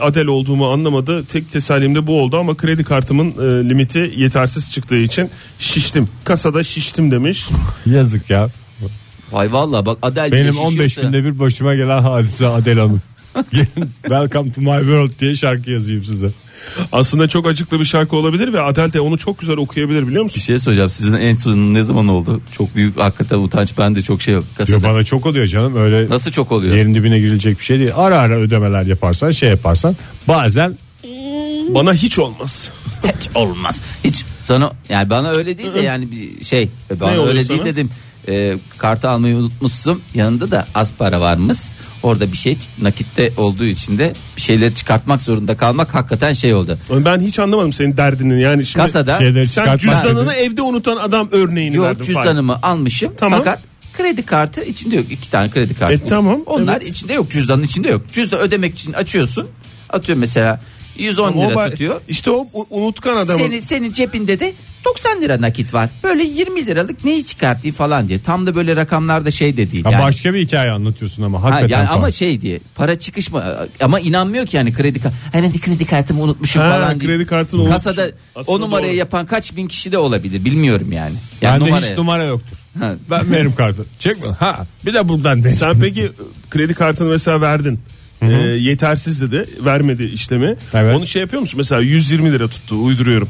[0.00, 1.24] Adel olduğumu anlamadı.
[1.24, 6.08] Tek tesellim de bu oldu ama kredi kartımın e, limiti yetersiz çıktığı için şiştim.
[6.24, 7.46] Kasada şiştim demiş.
[7.86, 8.48] Yazık ya.
[9.32, 13.00] Vay vallahi bak Adel bile Benim 15 şişiyorsa- günde bir başıma gelen hadise Adel Hanım.
[13.52, 16.28] Gelin, Welcome to my world diye şarkı yazayım size.
[16.92, 20.24] Aslında çok acıklı bir şarkı olabilir ve Adel de onu çok güzel okuyabilir biliyor Bir
[20.24, 20.40] musun?
[20.40, 22.40] şey soracağım sizin en son ne zaman oldu?
[22.56, 24.44] Çok büyük hakikaten utanç bende çok şey yok.
[24.44, 24.82] Yo, Kasada.
[24.82, 26.76] bana çok oluyor canım öyle Nasıl çok oluyor?
[26.76, 27.90] yerin dibine girilecek bir şey değil.
[27.96, 29.96] Ara ara ödemeler yaparsan şey yaparsan
[30.28, 30.78] bazen
[31.68, 32.70] Bana hiç olmaz.
[33.04, 33.82] Hiç olmaz.
[34.04, 36.68] Hiç sana yani bana öyle değil de yani bir şey
[37.00, 37.56] bana oluyor öyle sana?
[37.64, 37.90] değil dedim.
[38.28, 40.02] E, kartı almayı unutmuşsun.
[40.14, 41.58] Yanında da az para varmış.
[42.02, 46.78] Orada bir şey nakitte olduğu için de bir şeyleri çıkartmak zorunda kalmak hakikaten şey oldu.
[46.90, 48.42] Ben hiç anlamadım senin derdini.
[48.42, 52.02] Yani şimdi Kasada şeyleri sen çıkartmak cüzdanını evde unutan adam örneğini yok verdin.
[52.04, 53.38] cüzdanımı almışım Tamam.
[53.38, 53.62] fakat
[53.92, 55.06] kredi kartı içinde yok.
[55.10, 55.94] iki tane kredi kartı.
[56.04, 56.88] E, tamam, Onlar evet.
[56.88, 58.02] içinde yok cüzdanın içinde yok.
[58.12, 59.48] Cüzdan ödemek için açıyorsun.
[59.90, 60.60] Atıyor mesela
[60.98, 62.00] 110 Ama o lira ba- tutuyor.
[62.08, 63.40] İşte o u- unutkan adamın.
[63.42, 64.52] Senin, senin cebinde de
[64.84, 65.88] 90 lira nakit var.
[66.04, 68.22] Böyle 20 liralık neyi çıkartayım falan diye.
[68.22, 69.84] Tam da böyle rakamlarda şey de değil.
[69.84, 70.02] ha, yani.
[70.02, 71.76] başka bir hikaye anlatıyorsun ama Ha, hakikaten.
[71.78, 71.98] yani falan.
[71.98, 73.44] ama şey diye para çıkış mı
[73.80, 77.10] ama inanmıyor ki yani kredi kartı hemen kredi kartımı unutmuşum Ha, falan diye.
[77.10, 77.84] kredi kartını unutmuşum.
[77.92, 78.98] Kasada Aslında o numarayı doğru.
[78.98, 81.14] yapan kaç bin kişi de olabilir bilmiyorum yani.
[81.42, 82.56] yani Bende numaraya- hiç numara yoktur.
[82.78, 82.94] Ha.
[83.10, 83.84] Ben veririm kartı.
[83.98, 84.28] Çekme.
[84.38, 85.52] Ha bir de buradan de.
[85.52, 86.12] Sen peki
[86.50, 87.80] kredi kartını mesela verdin.
[88.22, 90.56] Ee, yetersiz dedi vermedi işlemi.
[90.74, 90.96] Evet.
[90.96, 91.58] Onu şey yapıyor musun?
[91.58, 93.28] Mesela 120 lira tuttu uyduruyorum.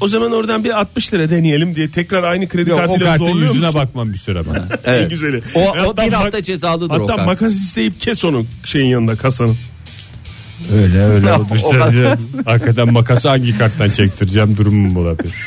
[0.00, 3.24] O zaman oradan bir 60 lira deneyelim diye tekrar aynı kredi Yok, o kartıyla kartın
[3.24, 3.80] zorluyor yüzüne musun?
[3.80, 4.92] bakmam bir süre ben.
[4.94, 5.42] En güzeli.
[5.54, 7.26] O, o Hatta bir mak- hafta cezalıdır o Hatta kart.
[7.26, 9.56] makas isteyip kes onu şeyin yanında kasanın.
[10.74, 12.50] öyle öyle oldu o.
[12.50, 15.34] Hakikaten makası hangi karttan çektireceğim durumum olabilir.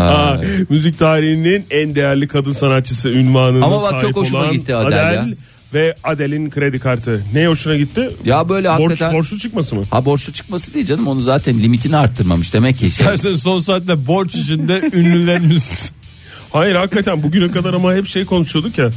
[0.00, 0.36] Aa,
[0.68, 4.96] müzik tarihinin en değerli kadın sanatçısı ünvanına Ama bak sahip çok hoşuma olan gitti Adele
[4.96, 5.26] ya.
[5.74, 7.22] ve Adel'in kredi kartı.
[7.34, 8.10] Ne hoşuna gitti?
[8.24, 9.82] Ya böyle Borç, hakikaten borçlu çıkması mı?
[9.90, 12.78] ha borçlu çıkması değil canım onu zaten limitini arttırmamış demek ki.
[12.80, 15.92] Şey, İstersen son saatte borç içinde ünlülerimiz.
[16.52, 18.90] Hayır hakikaten bugüne kadar ama hep şey konuşuyorduk ya.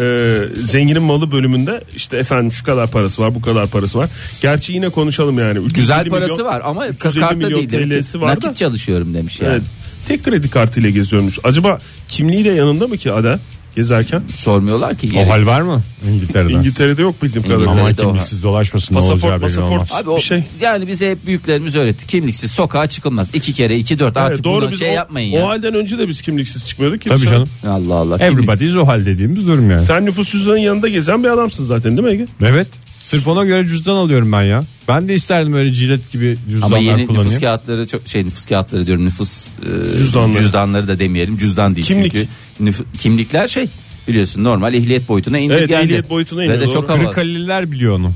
[0.00, 4.08] e, zenginin malı bölümünde işte efendim şu kadar parası var bu kadar parası var.
[4.42, 5.58] Gerçi yine konuşalım yani.
[5.58, 8.00] 350 güzel milyon- parası var ama 350 kartta milyon değil.
[8.02, 8.34] TL'si var da.
[8.46, 9.52] Nakit çalışıyorum demiş yani.
[9.52, 9.62] Evet.
[10.08, 11.38] Tek kredi kartıyla geziyormuş.
[11.44, 13.40] Acaba kimliği de yanında mı ki Ada
[13.76, 14.22] gezerken?
[14.36, 15.10] Sormuyorlar ki.
[15.16, 16.52] O hal var mı İngiltere'de?
[16.52, 17.70] İngiltere'de yok bildiğim kadarıyla.
[17.70, 19.72] Aman İngiltere'de o kimliksiz dolaşmasın ne Pasaport, olacağı belli pasaport.
[19.72, 19.88] olmaz.
[19.92, 20.42] Abi o, bir şey.
[20.60, 22.06] yani bize hep büyüklerimiz öğretti.
[22.06, 23.30] Kimliksiz sokağa çıkılmaz.
[23.34, 25.46] İki kere iki dört artık Evet, doğru bunu biz şey o, yapmayın o ya.
[25.46, 27.08] halden önce de biz kimliksiz çıkmıyorduk ki.
[27.08, 27.48] Tabii Sen- canım.
[27.66, 28.16] Allah Allah.
[28.18, 29.82] Kimlik- Everybody's o hal dediğimiz durum yani.
[29.82, 32.26] Sen nüfus cüzdanının yanında gezen bir adamsın zaten değil mi Ege?
[32.42, 32.68] Evet.
[33.08, 34.64] Sırf ona göre cüzdan alıyorum ben ya.
[34.88, 37.28] Ben de isterdim öyle cilet gibi cüzdanlar Ama yeni kullanayım.
[37.30, 39.46] nüfus kağıtları çok şey nüfus kağıtları diyorum nüfus
[39.94, 40.42] e, Cüzdanları.
[40.42, 42.12] cüzdanları da demeyelim cüzdan değil Kimlik.
[42.12, 42.28] çünkü
[42.70, 43.68] nüf- kimlikler şey
[44.08, 45.72] biliyorsun normal ehliyet boyutuna indirgendi.
[45.72, 46.72] Evet, ehliyet boyutuna Ve iniyor, de doğru.
[46.72, 47.02] çok havalı.
[47.04, 48.12] Kırıkkale'liler biliyor onu.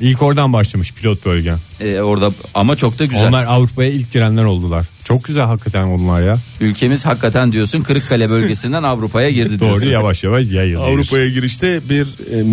[0.00, 1.54] İlk oradan başlamış pilot bölge.
[1.80, 3.28] E, orada ama çok da güzel.
[3.28, 4.86] Onlar Avrupa'ya ilk girenler oldular.
[5.04, 6.38] Çok güzel hakikaten onlar ya.
[6.60, 9.82] Ülkemiz hakikaten diyorsun Kırıkkale bölgesinden Avrupa'ya girdi diyorsun.
[9.82, 10.88] Doğru yavaş yavaş yayılıyor.
[10.88, 12.44] Avrupa'ya girişte bir e,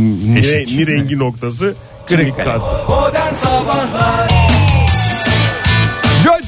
[0.77, 1.75] nirengi noktası
[2.07, 2.65] kimlik kartı.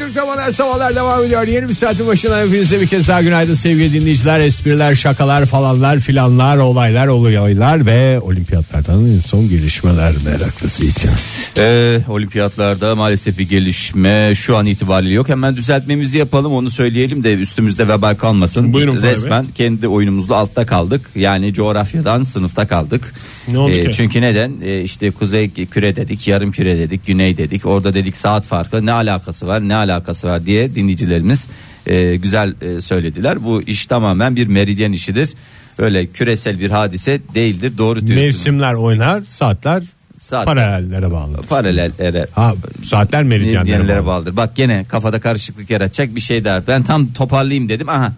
[0.09, 1.47] Modern Sabahlar sabahlar devam ediyor.
[1.47, 4.39] Yeni bir saatin başına hepinize bir kez daha günaydın sevgili dinleyiciler.
[4.39, 11.11] Espriler, şakalar falanlar filanlar, olaylar, olaylar ve olimpiyatlardan son gelişmeler meraklısı için.
[11.57, 15.29] Ee, olimpiyatlarda maalesef bir gelişme şu an itibariyle yok.
[15.29, 18.73] Hemen düzeltmemizi yapalım onu söyleyelim de üstümüzde vebal kalmasın.
[18.73, 21.09] Buyurun Resmen kendi oyunumuzda altta kaldık.
[21.15, 23.13] Yani coğrafyadan sınıfta kaldık.
[23.47, 23.91] Ne oldu ki?
[23.93, 24.53] Çünkü neden?
[24.65, 27.65] Ee, işte kuzey küre dedik, yarım küre dedik, güney dedik.
[27.65, 31.47] Orada dedik saat farkı ne alakası var, ne alakası var diye dinleyicilerimiz
[31.85, 33.43] e, güzel e, söylediler.
[33.43, 35.33] Bu iş tamamen bir meridyen işidir.
[35.77, 37.73] Öyle küresel bir hadise değildir.
[37.77, 38.25] Doğru diyorsunuz.
[38.25, 39.83] Mevsimler oynar, saatler
[40.19, 41.41] Saat- paralellere bağlı.
[41.49, 44.05] Paralel ere, Ha, saatler meridyenlere meridyenlere bağlı.
[44.05, 44.37] bağlıdır.
[44.37, 46.63] Bak gene kafada karışıklık yaratacak bir şey der.
[46.67, 47.89] Ben tam toparlayayım dedim.
[47.89, 48.13] Aha.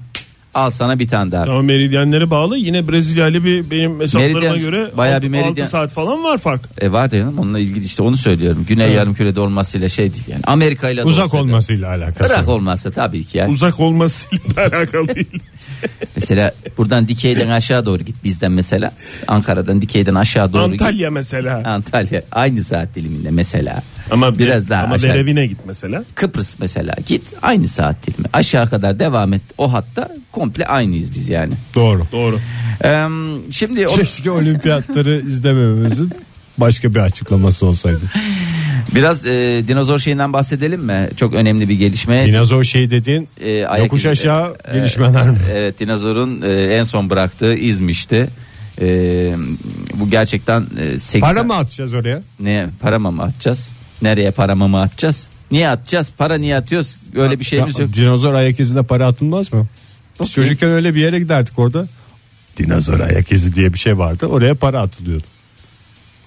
[0.54, 1.44] Al sana bir tane daha.
[1.44, 5.66] Ama meridyenlere bağlı yine Brezilyalı bir benim hesaplarıma Meridyen, göre bayağı bir 6 meridyen.
[5.66, 6.62] saat falan var fark.
[6.82, 8.66] E var canım onunla ilgili işte onu söylüyorum.
[8.68, 10.42] Güney yarım kürede olmasıyla şey değil yani.
[10.48, 12.34] Amerika ile Uzak olmasıyla alakası.
[12.34, 13.52] Irak olmazsa tabii ki yani.
[13.52, 15.42] Uzak olmasıyla alakalı değil.
[16.16, 18.92] mesela buradan dikeyden aşağı doğru git bizden mesela.
[19.28, 20.82] Ankara'dan dikeyden aşağı doğru git.
[20.82, 21.64] Antalya mesela.
[21.66, 23.84] Antalya aynı saat diliminde mesela.
[24.12, 25.10] Ama biraz daha ama aşağı.
[25.10, 26.04] Berevine git mesela.
[26.16, 28.28] Kıbrıs mesela git aynı saat dilimi.
[28.34, 29.42] Aşağı kadar devam et.
[29.58, 31.54] O hatta komple aynıyız biz yani.
[31.76, 32.08] Doğru.
[32.12, 32.40] Doğru.
[32.86, 33.08] Ee,
[33.52, 36.12] şimdi o- Keşke olimpiyatları izlemememizin
[36.58, 38.00] başka bir açıklaması olsaydı.
[38.96, 41.10] biraz e, dinozor şeyinden bahsedelim mi?
[41.18, 42.26] Çok önemli bir gelişme.
[42.28, 45.38] Dinozor şey dediğin E, ayak yokuş izi- aşağı e, gelişmeler mi?
[45.52, 48.30] Evet dinozorun e, en son bıraktığı İzmiş'ti.
[48.82, 48.88] E,
[49.94, 52.22] bu gerçekten e, 80 Para mı atacağız oraya?
[52.40, 53.70] Ne para mı atacağız?
[54.02, 55.28] Nereye paramı mı atacağız?
[55.52, 56.12] Niye atacağız?
[56.18, 56.98] Para niye atıyoruz?
[57.16, 57.94] Öyle bir şeyimiz Ya, yok.
[57.96, 59.68] Dinozor ayak izine para atılmaz mı?
[60.20, 60.32] Biz Yok.
[60.34, 61.88] çocukken öyle bir yere giderdik orada.
[62.58, 64.26] Dinozor ayak izi diye bir şey vardı.
[64.26, 65.24] Oraya para atılıyordu.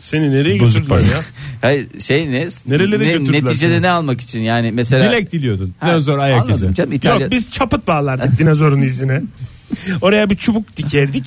[0.01, 1.17] Seni nereye Bozuk götürdüler para.
[1.17, 1.23] ya?
[1.65, 2.49] Hayır şey ne?
[2.67, 3.83] Nerelere ne- götürdüler Neticede seni?
[3.83, 5.75] ne almak için yani mesela Dilek diliyordun.
[5.81, 6.75] Ha, Dinozor ayak anladım izi.
[6.75, 7.21] canım, İtalya...
[7.21, 9.23] Yok biz çapıt bağlardık dinozorun izine.
[10.01, 11.25] Oraya bir çubuk dikerdik.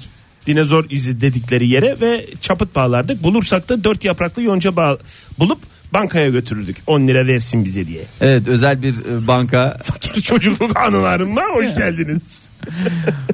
[0.47, 3.23] Dinozor izi dedikleri yere ve çapıt bağlardık.
[3.23, 4.97] Bulursak da dört yapraklı yonca bağ
[5.39, 5.59] bulup
[5.93, 6.77] bankaya götürürdük.
[6.87, 8.01] 10 lira versin bize diye.
[8.21, 12.49] Evet özel bir e, banka Fakir çocukluk anılarıma hoş geldiniz.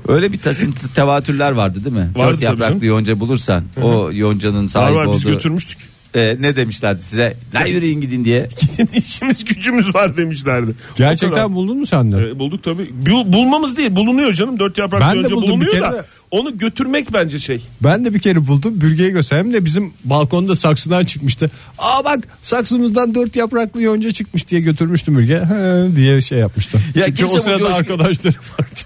[0.08, 2.10] öyle bir takım tevatürler vardı değil mi?
[2.16, 2.84] Vardı Dört yapraklı canım.
[2.88, 5.78] yonca bulursan o yoncanın Var sahibi var biz olduğu götürmüştük.
[6.16, 7.38] E, ne demişlerdi size?
[7.54, 8.50] La yürüyün gidin diye.
[8.62, 10.72] Gidin işimiz gücümüz var demişlerdi.
[10.72, 11.10] O kadar.
[11.10, 12.30] Gerçekten buldun mu sen de?
[12.30, 12.90] E, bulduk tabii.
[13.06, 14.60] Bul- bulmamız değil bulunuyor canım.
[14.60, 15.94] Dört yapraklı Ben de yonca buldum bir bulunuyor kere da.
[15.94, 16.06] de.
[16.32, 17.62] Onu götürmek bence şey.
[17.84, 18.82] Ben de bir kere buldum.
[18.82, 19.46] Bürge'ye gösterdim.
[19.46, 21.52] Hem de bizim balkonda saksıdan çıkmıştı.
[21.78, 25.40] Aa bak saksımızdan dört yapraklı yonca çıkmış diye götürmüştüm Bürge.
[25.40, 26.78] He, diye şey yapmıştı.
[26.96, 28.80] Ya Çünkü kimse o sırada coşku- arkadaşlarım vardı.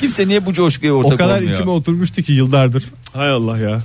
[0.00, 1.54] Kimse niye bu coşkuya o ortak kadar olmuyor?
[1.54, 2.84] içime oturmuştu ki yıllardır.
[3.12, 3.82] Hay Allah ya.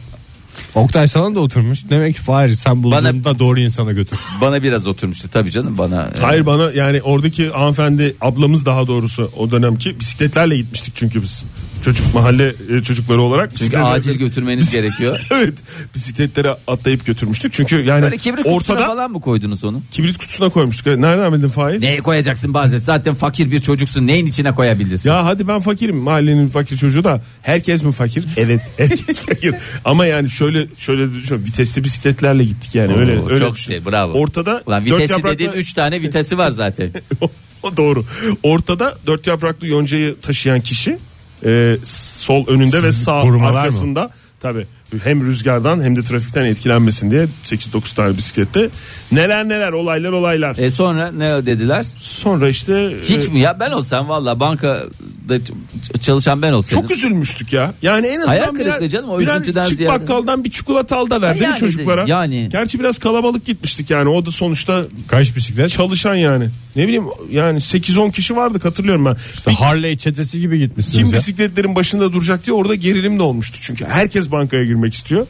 [0.75, 1.89] Oktay sana da oturmuş.
[1.89, 4.19] Demek ki Fahir sen bulduğunda doğru insana götür.
[4.41, 6.11] Bana biraz oturmuştu tabii canım bana.
[6.17, 11.43] e, Hayır bana yani oradaki hanımefendi ablamız daha doğrusu o dönemki bisikletlerle gitmiştik çünkü biz.
[11.85, 13.57] Çocuk mahalle e, çocukları olarak.
[13.57, 15.19] Çünkü acil götürmeniz gerekiyor.
[15.31, 15.53] Evet
[15.95, 17.53] bisikletlere atlayıp götürmüştük.
[17.53, 19.81] Çünkü yani Böyle kibrit kutusuna ortada falan mı koydunuz onu?
[19.91, 20.87] kibrit kutusuna koymuştuk.
[20.97, 21.81] Nereden bildin Fahir?
[21.81, 22.77] Neye koyacaksın bazen?
[22.77, 24.07] Zaten fakir bir çocuksun.
[24.07, 25.09] Neyin içine koyabilirsin?
[25.09, 28.25] Ya hadi ben fakirim mahallenin fakir çocuğu da herkes mi fakir?
[28.37, 29.55] Evet herkes fakir.
[29.85, 33.39] Ama yani şöyle şöyle düşün vitesli bisikletlerle gittik yani Oo, öyle öyle.
[33.39, 33.71] çok düşün.
[33.71, 34.13] şey, bravo.
[34.13, 36.89] Ortada Ulan dört vitesi yapraklı- dediğin 3 tane vitesi var zaten.
[37.63, 38.05] o doğru.
[38.43, 40.97] Ortada dört yapraklı yoncayı taşıyan kişi
[41.43, 43.59] e, sol önünde ve sağ korumalar mı?
[43.59, 44.67] arkasında tabi
[45.03, 48.69] hem rüzgardan hem de trafikten etkilenmesin diye 8-9 tane bisiklette
[49.11, 50.55] neler neler olaylar olaylar.
[50.57, 51.85] e sonra ne dediler?
[51.97, 54.83] Sonra işte Hiç e, mi ya ben olsam valla banka
[55.33, 56.81] ç- çalışan ben olsaydım.
[56.87, 57.73] Çok üzülmüştük ya.
[57.81, 59.99] Yani en azından Hayal kırıklığı canım, o birer üzüntüden çık ziyade.
[60.01, 62.05] bakkaldan bir çikolata al da ver Ha, değil mi yani de- çocuklara?
[62.07, 62.49] yani.
[62.51, 64.09] Gerçi biraz kalabalık gitmiştik yani.
[64.09, 65.69] O da sonuçta Kaç bisiklet?
[65.69, 66.49] çalışan yani.
[66.75, 69.17] Ne bileyim yani 8-10 kişi vardık hatırlıyorum ben.
[69.33, 71.13] İşte Harley çetesi gibi gitmişsiniz Kim ya.
[71.19, 73.85] bisikletlerin başında duracak diye orada gerilim de olmuştu çünkü.
[73.85, 75.27] Herkes bankaya girmek istiyor.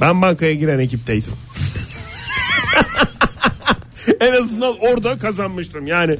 [0.00, 1.32] Ben bankaya giren ekipteydim.
[4.20, 5.86] en azından orada kazanmıştım.
[5.86, 6.16] Yani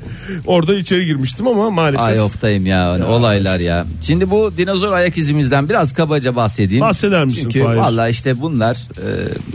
[0.47, 2.07] orada içeri girmiştim ama maalesef.
[2.07, 3.87] Ay yoktayım ya, hani olaylar ya.
[4.03, 6.81] Şimdi bu dinozor ayak izimizden biraz kabaca bahsedeyim.
[6.81, 7.77] Bahseder misin Çünkü Fahir?
[7.77, 9.09] valla işte bunlar e,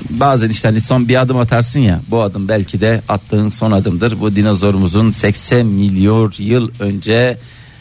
[0.10, 2.02] bazen işte hani son bir adım atarsın ya.
[2.10, 4.20] Bu adım belki de attığın son adımdır.
[4.20, 7.38] Bu dinozorumuzun 80 milyon yıl önce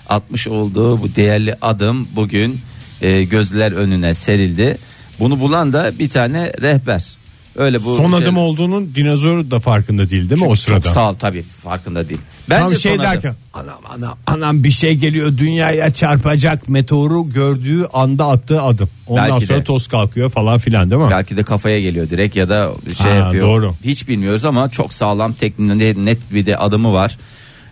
[0.08, 2.60] atmış olduğu bu değerli adım bugün
[3.00, 4.78] e, gözler önüne serildi.
[5.20, 7.21] Bunu bulan da bir tane rehber.
[7.56, 10.80] Öyle bu Son şey- adım olduğunun dinozor da farkında değil değil mi o sırada?
[10.84, 12.20] Çok sağ ol tabii farkında değil.
[12.50, 13.02] Bence Tam şey adım.
[13.04, 18.88] derken anam anam anam bir şey geliyor dünyaya çarpacak meteoru gördüğü anda attığı adım.
[19.06, 19.64] Ondan Belki sonra de.
[19.64, 21.08] toz kalkıyor falan filan değil mi?
[21.10, 23.46] Belki de kafaya geliyor direkt ya da şey Ha, yapıyor.
[23.48, 23.74] doğru.
[23.84, 27.18] Hiç bilmiyoruz ama çok sağlam teknik net bir de adımı var.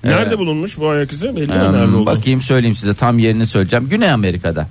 [0.04, 1.36] Nerede Ee, bulunmuş bu ayak izi?
[1.36, 2.06] Belli mi em, nerede oldu?
[2.06, 3.88] bakayım söyleyeyim size tam yerini söyleyeceğim.
[3.88, 4.68] Güney Amerika'da.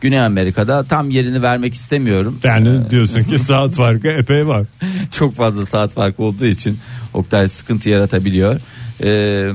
[0.00, 2.38] Güney Amerika'da tam yerini vermek istemiyorum.
[2.44, 4.66] Yani diyorsun ki saat farkı epey var.
[5.12, 6.78] Çok fazla saat farkı olduğu için
[7.14, 8.60] Oktay sıkıntı yaratabiliyor.
[9.04, 9.50] Ee,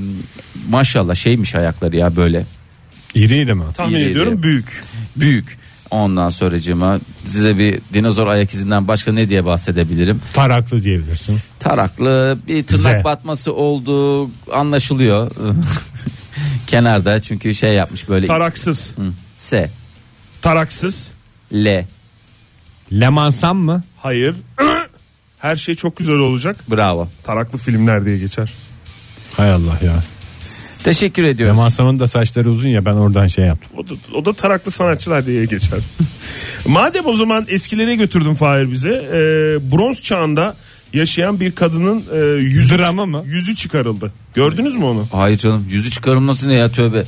[0.69, 2.45] maşallah şeymiş ayakları ya böyle
[3.15, 3.63] İriydi mi?
[3.73, 4.09] Tahmin İriydi.
[4.09, 4.83] ediyorum büyük.
[5.15, 5.57] büyük.
[5.91, 10.21] Ondan sonracığıma size bir dinozor ayak izinden başka ne diye bahsedebilirim?
[10.33, 11.37] Taraklı diyebilirsin.
[11.59, 13.03] taraklı bir tırnak Z.
[13.03, 15.31] batması olduğu anlaşılıyor.
[16.67, 18.91] Kenarda çünkü şey yapmış böyle Taraksız.
[18.97, 19.01] Hı.
[19.35, 19.69] S
[20.45, 21.07] Taraksız.
[21.53, 21.85] L
[22.91, 23.83] Lemansam mı?
[23.97, 24.35] Hayır.
[25.39, 26.57] Her şey çok güzel olacak.
[26.71, 27.07] bravo.
[27.23, 28.53] Taraklı filmler diye geçer.
[29.37, 30.03] Hay Allah ya.
[30.83, 31.57] Teşekkür ediyorum.
[31.57, 33.71] Lemansam'ın da saçları uzun ya ben oradan şey yaptım.
[33.77, 35.79] O da, o da taraklı sanatçılar diye geçer.
[36.67, 38.89] Madem o zaman eskilere götürdün Fahir bize.
[38.89, 39.11] e,
[39.71, 40.55] bronz çağında
[40.93, 43.23] yaşayan bir kadının e, yüzü, Dramı mı?
[43.25, 44.13] yüzü çıkarıldı.
[44.33, 45.07] Gördünüz mü onu?
[45.11, 47.03] Hayır canım yüzü çıkarılması ne ya tövbe.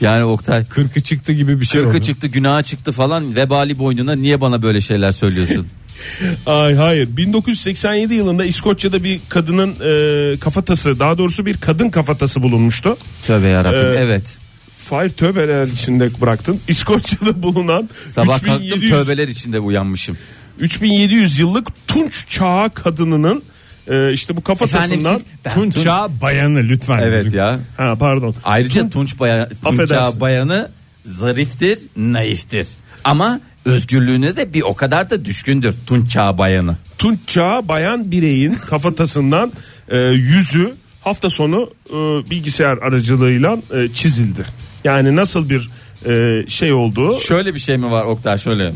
[0.00, 2.04] Yani Oktay Kırkı çıktı gibi bir şey kırkı oldu.
[2.04, 5.66] çıktı günaha çıktı falan vebali boynuna niye bana böyle şeyler söylüyorsun?
[6.46, 7.16] Ay hayır.
[7.16, 12.98] 1987 yılında İskoçya'da bir kadının e, kafatası, daha doğrusu bir kadın kafatası bulunmuştu.
[13.26, 14.38] tövbe yarabbim Ee, evet.
[14.78, 16.60] Fahir tövbeler içinde bıraktın.
[16.68, 20.18] İskoçya'da bulunan Sabah kalktım 3700, tövbeler içinde uyanmışım.
[20.58, 23.42] 3700 yıllık Tunç çağı kadınının
[23.90, 26.98] e, işte bu kafatasından siz- Ben Tunça bayanı lütfen.
[26.98, 27.58] Evet ya.
[27.76, 28.34] ha pardon.
[28.44, 30.18] Ayrıca Tun- Tunç, baya, Tunç Affedersin.
[30.18, 30.70] Ağa bayanı
[31.06, 32.68] zariftir, naiftir.
[33.04, 36.76] Ama özgürlüğüne de bir o kadar da düşkündür Tunç Ağa bayanı.
[36.98, 39.52] Tunç çağı bayan bireyin kafatasından
[39.88, 41.94] e, yüzü hafta sonu e,
[42.30, 44.44] bilgisayar aracılığıyla e, çizildi.
[44.84, 45.70] Yani nasıl bir
[46.06, 48.72] e, şey olduğu Şöyle bir şey mi var Oktay şöyle.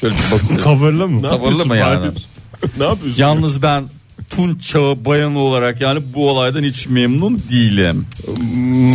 [0.00, 0.56] Şöyle bir bakıyorum.
[0.56, 1.22] Tavırlı mı?
[1.22, 2.10] Ne Tavırlı yapıyorsun mı yani?
[2.10, 2.26] Fahir?
[2.78, 3.22] ne yapıyorsun?
[3.22, 3.84] Yalnız ben
[4.30, 8.06] Tunç Çağı bayanı olarak yani bu olaydan hiç memnun değilim.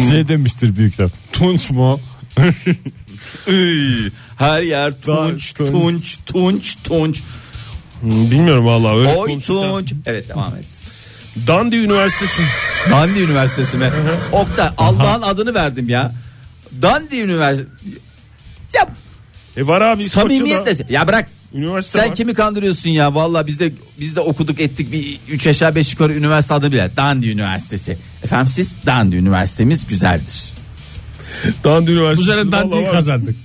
[0.10, 1.10] Şey demiştir büyükler.
[1.34, 2.00] Tunç mu?
[3.48, 5.72] Iy, her yer Tunç, Tunç.
[5.72, 7.22] Tunç, Tunç, Tunç.
[8.02, 9.70] Hmm, Bilmiyorum vallahi öyle Oy konuşurken.
[9.70, 9.94] Tunç.
[10.06, 10.66] Evet devam et.
[11.48, 12.42] Dundee Üniversitesi
[12.90, 13.92] Dundee Üniversitesi mi?
[14.32, 16.16] Oktay Allah'ın adını verdim ya.
[16.82, 17.70] Dundee Üniversitesi.
[18.74, 18.88] Ya
[19.58, 20.94] E var abi İskoçya'da samimiyetle.
[20.94, 21.30] Ya bırak.
[21.54, 22.16] Üniversite Sen var.
[22.16, 23.16] kimi kandırıyorsun ya?
[23.16, 26.92] Vallahi biz de biz de okuduk ettik bir 3 aşağı 5 yukarı üniversite adı bile.
[26.98, 27.98] Dundee Üniversitesi.
[28.24, 30.54] Efendim siz Dundee Üniversitemiz güzeldir.
[31.88, 32.32] Bu Üniversitesi.
[32.32, 33.36] sene vallahi dandiyi kazandık.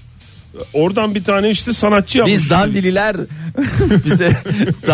[0.73, 2.37] Oradan bir tane işte sanatçı yapmış.
[2.39, 3.17] Biz Dandililer
[4.05, 4.43] bize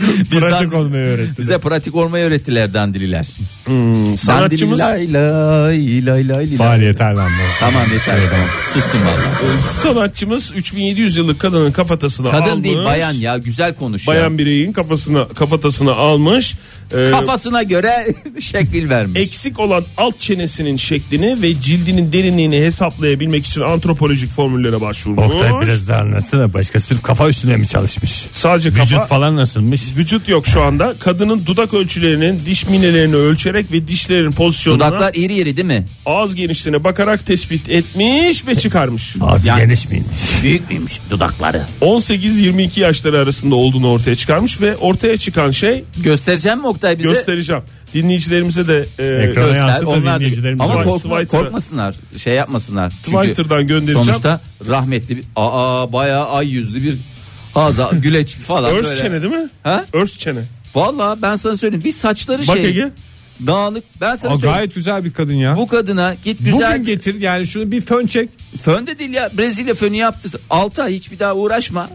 [0.00, 1.38] dan, biz Pratik dan- olmayı öğrettiler.
[1.38, 3.26] bize pratik olmayı öğrettiler Dandililer.
[3.64, 6.56] Hmm, sanatçımız Dandililay, lay, lay, lay, lay.
[6.56, 7.42] Fahri yeter lan bu.
[7.60, 8.46] Tamam yeter tamam.
[8.74, 9.56] Sustum valla.
[9.58, 12.64] e, sanatçımız 3700 yıllık kadının kafatasını Kadın almış.
[12.64, 14.38] değil bayan ya güzel konuş Bayan ya.
[14.38, 16.54] bireyin kafasına kafatasını almış.
[16.96, 17.90] E, Kafasına göre
[18.40, 19.20] şekil vermiş.
[19.20, 25.24] eksik olan alt çenesinin şeklini ve cildinin derinliğini hesaplayabilmek için antropolojik formüllere başvurmuş.
[25.24, 26.54] Oktay biraz daha anlatsana.
[26.54, 28.26] Başka sırf kafa üstüne mi çalışmış?
[28.34, 29.83] Sadece kafa Vücut falan nasılmış?
[29.96, 30.94] Vücut yok şu anda.
[31.00, 35.86] Kadının dudak ölçülerinin, diş minelerini ölçerek ve dişlerin pozisyonuna, Dudaklar iri iri değil mi?
[36.06, 39.14] ağız genişliğine bakarak tespit etmiş ve çıkarmış.
[39.20, 40.42] Ağzı Yani- geniş miymiş?
[40.42, 41.62] Büyük müymüş dudakları?
[41.80, 47.08] 18-22 yaşları arasında olduğunu ortaya çıkarmış ve ortaya çıkan şey Göstereceğim mi Oktay bize?
[47.08, 47.62] göstereceğim.
[47.94, 51.94] Dinleyicilerimize de e, Ekrana da Onlar dinleyicilerimize ama korkma, Twitter'a- korkmasınlar.
[52.22, 52.92] Şey yapmasınlar.
[53.04, 54.04] Çünkü Twitter'dan göndereceğim.
[54.04, 56.98] Sonuçta rahmetli bir aa bayağı ay yüzlü bir
[57.54, 59.00] Haza güleç falan Örs böyle.
[59.00, 59.48] çene değil mi?
[59.62, 59.84] Ha?
[59.92, 60.44] Örs çene.
[60.74, 62.66] Valla ben sana söyleyeyim bir saçları Bak şey.
[62.66, 62.90] Ege.
[63.46, 63.84] Dağınık.
[64.00, 64.54] Ben sana O söyleyeyim.
[64.56, 65.56] gayet güzel bir kadın ya.
[65.56, 68.28] Bu kadına git güzel Bugün getir yani şunu bir fön çek.
[68.62, 70.28] fön de değil ya Brezilya fönü yaptı.
[70.50, 71.88] 6 ay hiç bir daha uğraşma.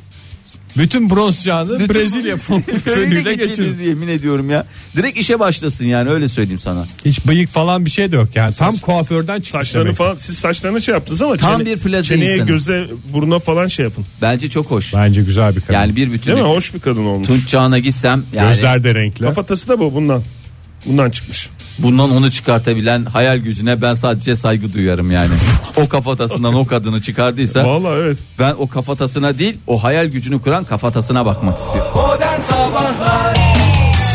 [0.78, 3.80] Bütün bronz çağını Bütün- Brezilya fön- Fönüyle geçirir geçir.
[3.80, 4.66] yemin ediyorum ya.
[4.96, 6.86] Direkt işe başlasın yani öyle söyleyeyim sana.
[7.06, 8.54] Hiç bıyık falan bir şey de yok yani.
[8.54, 9.98] Tam kuaförden çıkmış Saçlarını demek.
[9.98, 12.48] falan siz saçlarını şey yaptınız ama Tam bir plaza çeneye insanı.
[12.48, 14.06] göze buruna falan şey yapın.
[14.22, 14.94] Bence çok hoş.
[14.96, 15.74] Bence güzel bir kadın.
[15.74, 16.50] Yani bir bütün Değil mi?
[16.50, 17.28] Hoş bir kadın olmuş.
[17.28, 19.26] Tunç çağına gitsem yani Gözler de renkli.
[19.26, 20.24] Kafatası da bu bundan.
[20.86, 21.50] Bundan çıkmış.
[21.80, 25.34] bundan onu çıkartabilen hayal gücüne ben sadece saygı duyarım yani.
[25.78, 28.18] o kafatasından o kadını çıkardıysa Vallahi evet.
[28.40, 31.92] ben o kafatasına değil o hayal gücünü kuran kafatasına bakmak istiyorum.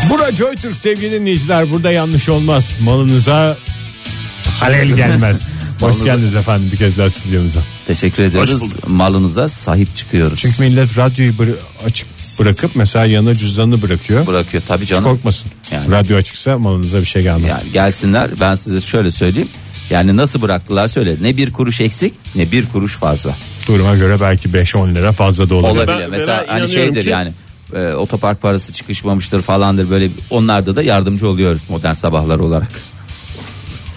[0.09, 1.71] Bura Joy Türk sevgili dinleyiciler.
[1.71, 2.75] Burada yanlış olmaz.
[2.83, 3.57] Malınıza
[4.59, 5.49] halel gelmez.
[5.79, 7.59] Hoş geldiniz efendim bir kez daha stüdyomuza.
[7.87, 8.71] Teşekkür ediyoruz.
[8.87, 10.39] Malınıza sahip çıkıyoruz.
[10.39, 11.33] Çünkü millet radyoyu
[11.85, 14.27] açık bırakıp mesela yanına cüzdanını bırakıyor.
[14.27, 15.03] bırakıyor tabii Hiç canım.
[15.03, 15.51] korkmasın.
[15.71, 15.91] Yani.
[15.91, 17.49] Radyo açıksa malınıza bir şey gelmez.
[17.49, 19.49] Yani gelsinler ben size şöyle söyleyeyim.
[19.89, 21.15] Yani nasıl bıraktılar söyle.
[21.21, 23.35] Ne bir kuruş eksik ne bir kuruş fazla.
[23.67, 25.77] Duruma göre belki 5-10 lira fazla da olabilir.
[25.87, 25.99] Olabilir.
[26.03, 27.31] ben- Mesela ben hani şeydir ki- yani
[27.75, 32.71] e, otopark parası çıkışmamıştır falandır böyle onlarda da yardımcı oluyoruz modern sabahlar olarak.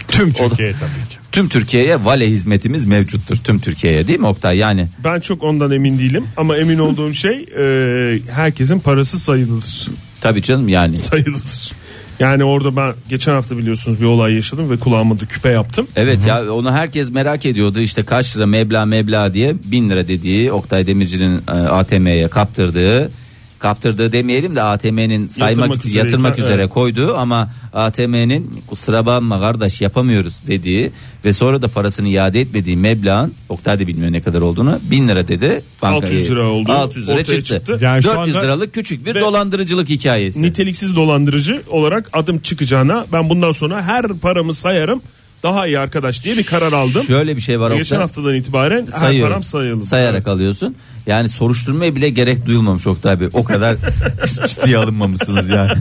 [0.08, 1.17] Tüm Türkiye tabii ki.
[1.38, 5.98] Tüm Türkiye'ye vale hizmetimiz mevcuttur tüm Türkiye'ye değil mi Oktay yani Ben çok ondan emin
[5.98, 9.88] değilim ama emin olduğum şey e, herkesin parası sayılır.
[10.20, 11.72] tabii canım yani Sayılır.
[12.20, 15.86] Yani orada ben geçen hafta biliyorsunuz bir olay yaşadım ve kulağıma da küpe yaptım.
[15.96, 20.52] Evet ya onu herkes merak ediyordu işte kaç lira meblağ meblağ diye bin lira dediği
[20.52, 23.10] Oktay Demirci'nin e, ATM'ye kaptırdığı
[23.58, 26.72] kaptırdığı demeyelim de ATM'nin saymak Yatırmak üzere, yatırmak üzere, üzere evet.
[26.72, 30.90] koyduğu ama ATM'nin kusura bakma kardeş yapamıyoruz dediği
[31.24, 35.28] ve sonra da parasını iade etmediği meblağın Oktay da bilmiyor ne kadar olduğunu bin lira
[35.28, 35.62] dedi.
[35.82, 36.72] 600 lira oldu.
[36.72, 37.44] 600 lira çıktı.
[37.44, 37.78] çıktı.
[37.80, 40.42] Yani şu 400 anda- liralık küçük bir dolandırıcılık hikayesi.
[40.42, 45.02] Niteliksiz dolandırıcı olarak adım çıkacağına ben bundan sonra her paramı sayarım
[45.42, 47.02] daha iyi arkadaş diye bir karar aldım.
[47.04, 47.98] Şöyle bir şey var Geçen Oktay.
[47.98, 49.32] haftadan itibaren her sayıyorum.
[49.32, 49.84] param sayıldı.
[49.84, 50.28] Sayarak Evet.
[50.28, 50.76] alıyorsun.
[51.06, 53.28] Yani soruşturmaya bile gerek duyulmamış Oktay Bey.
[53.32, 53.76] O kadar
[54.46, 55.72] ciddiye alınmamışsınız yani.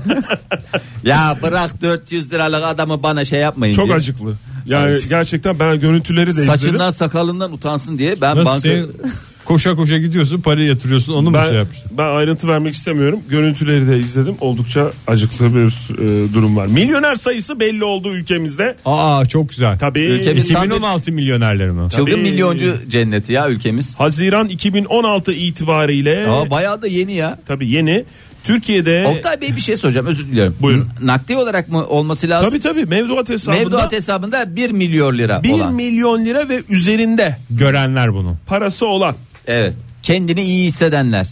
[1.04, 3.96] ya bırak 400 liralık adamı bana şey yapmayın Çok diye.
[3.96, 4.34] acıklı.
[4.66, 6.94] Yani gerçekten ben görüntüleri de Saçından izledim.
[6.94, 8.60] sakalından utansın diye ben Nasıl banka...
[8.62, 8.86] sen
[9.48, 11.92] koşa koşa gidiyorsun parayı yatırıyorsun onu mu şey Ben, yapmışsın?
[11.98, 13.20] ben ayrıntı vermek istemiyorum.
[13.30, 14.36] Görüntüleri de izledim.
[14.42, 15.68] Oldukça acıklı bir
[16.04, 16.68] e, durum var.
[16.68, 18.78] Milyoner sayısı belli oldu ülkemizde.
[18.86, 19.80] Aa çok güzel.
[19.80, 21.90] Tabii Ülkemiz- 2016 milyonerleri mi?
[21.90, 22.22] Çılgın Tabii.
[22.22, 23.96] milyoncu cenneti ya ülkemiz.
[24.00, 27.40] Haziran 2016 itibariyle Aa, bayağı da yeni ya.
[27.46, 28.06] tabii yeni
[28.44, 30.56] Türkiye'de Oktay Bey bir şey soracağım özür diliyorum.
[30.62, 30.88] Buyurun.
[31.04, 32.50] Nakdi olarak mı olması lazım?
[32.50, 35.74] tabii tabii mevduat hesabında Mevduat hesabında 1 milyon lira 1 olan.
[35.74, 38.36] milyon lira ve üzerinde Görenler bunu.
[38.48, 39.16] parası olan
[39.48, 39.74] Evet.
[40.04, 41.28] Kendini iyi hissedenler.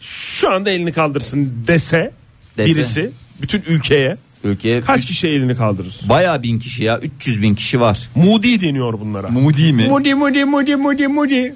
[0.00, 2.10] şu anda elini kaldırsın dese,
[2.56, 2.70] Dese.
[2.74, 3.10] birisi
[3.42, 6.00] bütün ülkeye Ülkeye kaç kişi elini kaldırır?
[6.08, 8.08] bayağı bin kişi ya 300 bin kişi var.
[8.14, 9.28] Moody deniyor bunlara.
[9.28, 9.88] Moody mi?
[9.88, 11.54] Mudi mudi mudi mudi mudi.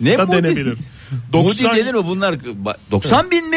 [0.00, 0.38] Ne da Moody?
[0.42, 0.76] denebilir.
[1.32, 2.34] Moody 90 denir mi bunlar?
[2.90, 3.56] 90 bin mi?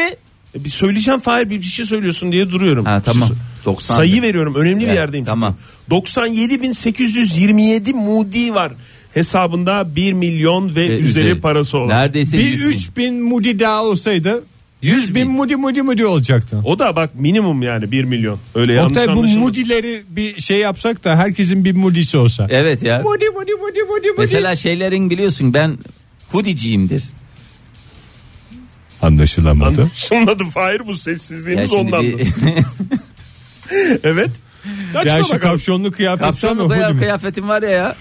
[0.54, 2.84] E, bir söyleyeceğim Fahir bir bir şey söylüyorsun diye duruyorum.
[2.84, 3.28] Ha, Bir şey tamam.
[3.28, 4.22] sö- 90 Sayı bin.
[4.22, 5.24] veriyorum önemli bir Evet, yerdeyim.
[5.24, 5.30] çünkü.
[5.30, 5.56] tamam.
[5.90, 8.72] 97.827 Moody var.
[9.16, 11.88] Hesabında 1 milyon ve, Ve üzeri, parası olan.
[11.88, 12.68] Neredeyse Bir 100 bin.
[12.68, 14.44] 3000 mudi daha olsaydı
[14.82, 16.60] 100 100 bin mudi mudi mudi olacaktı.
[16.64, 18.38] O da bak minimum yani 1 milyon.
[18.54, 19.40] Öyle yanlış Oktay bu anlaşılmasın.
[19.40, 22.46] mudileri bir şey yapsak da herkesin bir mudisi olsa.
[22.50, 22.98] Evet ya.
[23.02, 24.14] Mudi mudi mudi mudi mudi.
[24.18, 25.78] Mesela şeylerin biliyorsun ben
[26.28, 27.04] hudiciyimdir.
[29.02, 29.80] Anlaşılamadı.
[29.82, 32.02] Anlaşılmadı Fahir bu Ya sessizliğimiz ondan.
[32.02, 32.14] bir
[34.04, 34.30] Evet.
[34.94, 35.40] Açma Ya şu bakalım.
[35.40, 37.96] kapşonlu kıyafet kapşonlu kıyafetim var ya ya.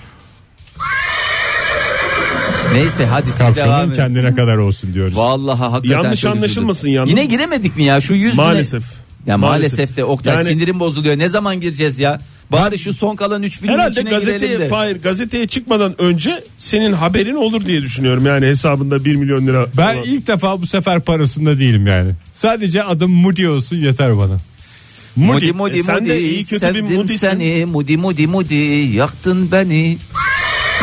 [2.73, 3.95] Neyse hadi siz devam edin.
[3.95, 5.15] kendine kadar olsun diyoruz.
[5.17, 7.09] Vallahi hakikaten Yanlış çok anlaşılmasın yalnız.
[7.09, 8.83] Yine giremedik mi ya şu 100 bine- Maalesef.
[9.27, 9.97] Ya maalesef, Maalesef.
[9.97, 11.17] de Oktay Yani- sinirim bozuluyor.
[11.17, 12.21] Ne zaman gireceğiz ya?
[12.51, 14.67] Bari şu son kalan 3000'in Herhalde içine girelim gazeteye de.
[14.67, 18.25] Fahir gazeteye çıkmadan önce senin haberin olur diye düşünüyorum.
[18.25, 19.65] Yani hesabında 1 milyon lira.
[19.77, 20.03] Ben olan.
[20.05, 22.11] ilk defa bu sefer parasında değilim yani.
[22.31, 24.37] Sadece adım Moody olsun yeter bana.
[25.15, 27.17] Mudi mudi E sen mudi de iyi kötü bir sevdim Moody'sin.
[27.27, 28.55] seni mudi mudi mudi
[28.95, 29.97] yaktın beni.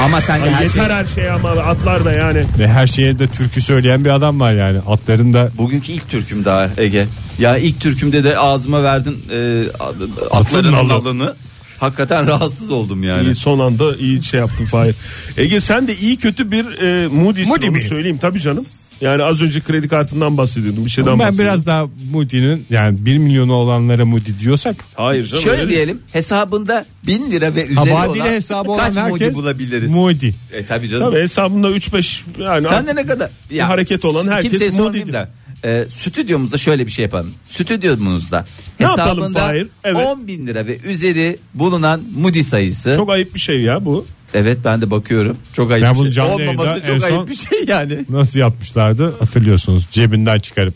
[0.01, 0.95] Ama sen de Ay her yeter şey.
[0.97, 2.43] her şey ama atlar da yani.
[2.59, 4.79] Ve her şeye de türkü söyleyen bir adam var yani.
[4.87, 7.07] Atların da Bugünkü ilk türküm daha Ege.
[7.39, 9.63] Ya ilk türkümde de ağzıma verdin e,
[10.31, 10.89] atların nalı.
[10.89, 11.35] nalını.
[11.81, 13.25] Hakikaten rahatsız oldum yani.
[13.29, 14.95] İyi, son anda iyi şey yaptın Fahir.
[15.37, 18.65] Ege sen de iyi kötü bir e, Moody'sin Moody onu söyleyeyim tabii canım.
[19.03, 21.45] Yani az önce kredi kartından bahsediyordum bir şeyden ben bahsediyordum.
[21.45, 25.45] biraz daha Moody'nin yani 1 milyonu olanlara Moody diyorsak Hayır canım.
[25.45, 29.91] Şöyle öyle- diyelim hesabında bin lira ve üzeri Havadili olan hesabı olan kaç herkes bulabiliriz?
[29.93, 30.31] Moody.
[30.53, 31.11] E tabi canım.
[31.11, 33.31] Tabii hesabında 3-5 yani Sen de ne kadar?
[33.61, 35.29] hareket olan herkes Kimseye sormayayım da.
[35.65, 37.35] e, stüdyomuzda şöyle bir şey yapalım.
[37.47, 38.47] Stüdyomuzda
[38.81, 39.67] Ne yapalım hesabında Fahir?
[39.85, 40.07] Evet.
[40.07, 42.95] 10 bin lira ve üzeri bulunan Moody sayısı.
[42.97, 44.07] Çok ayıp bir şey ya bu.
[44.35, 45.37] Evet ben de bakıyorum.
[45.53, 46.11] Çok ayıp Ben bir şey.
[46.11, 48.05] canlı Olmaması çok en ayıp son- bir şey yani.
[48.09, 50.75] Nasıl yapmışlardı hatırlıyorsunuz cebinden çıkarıp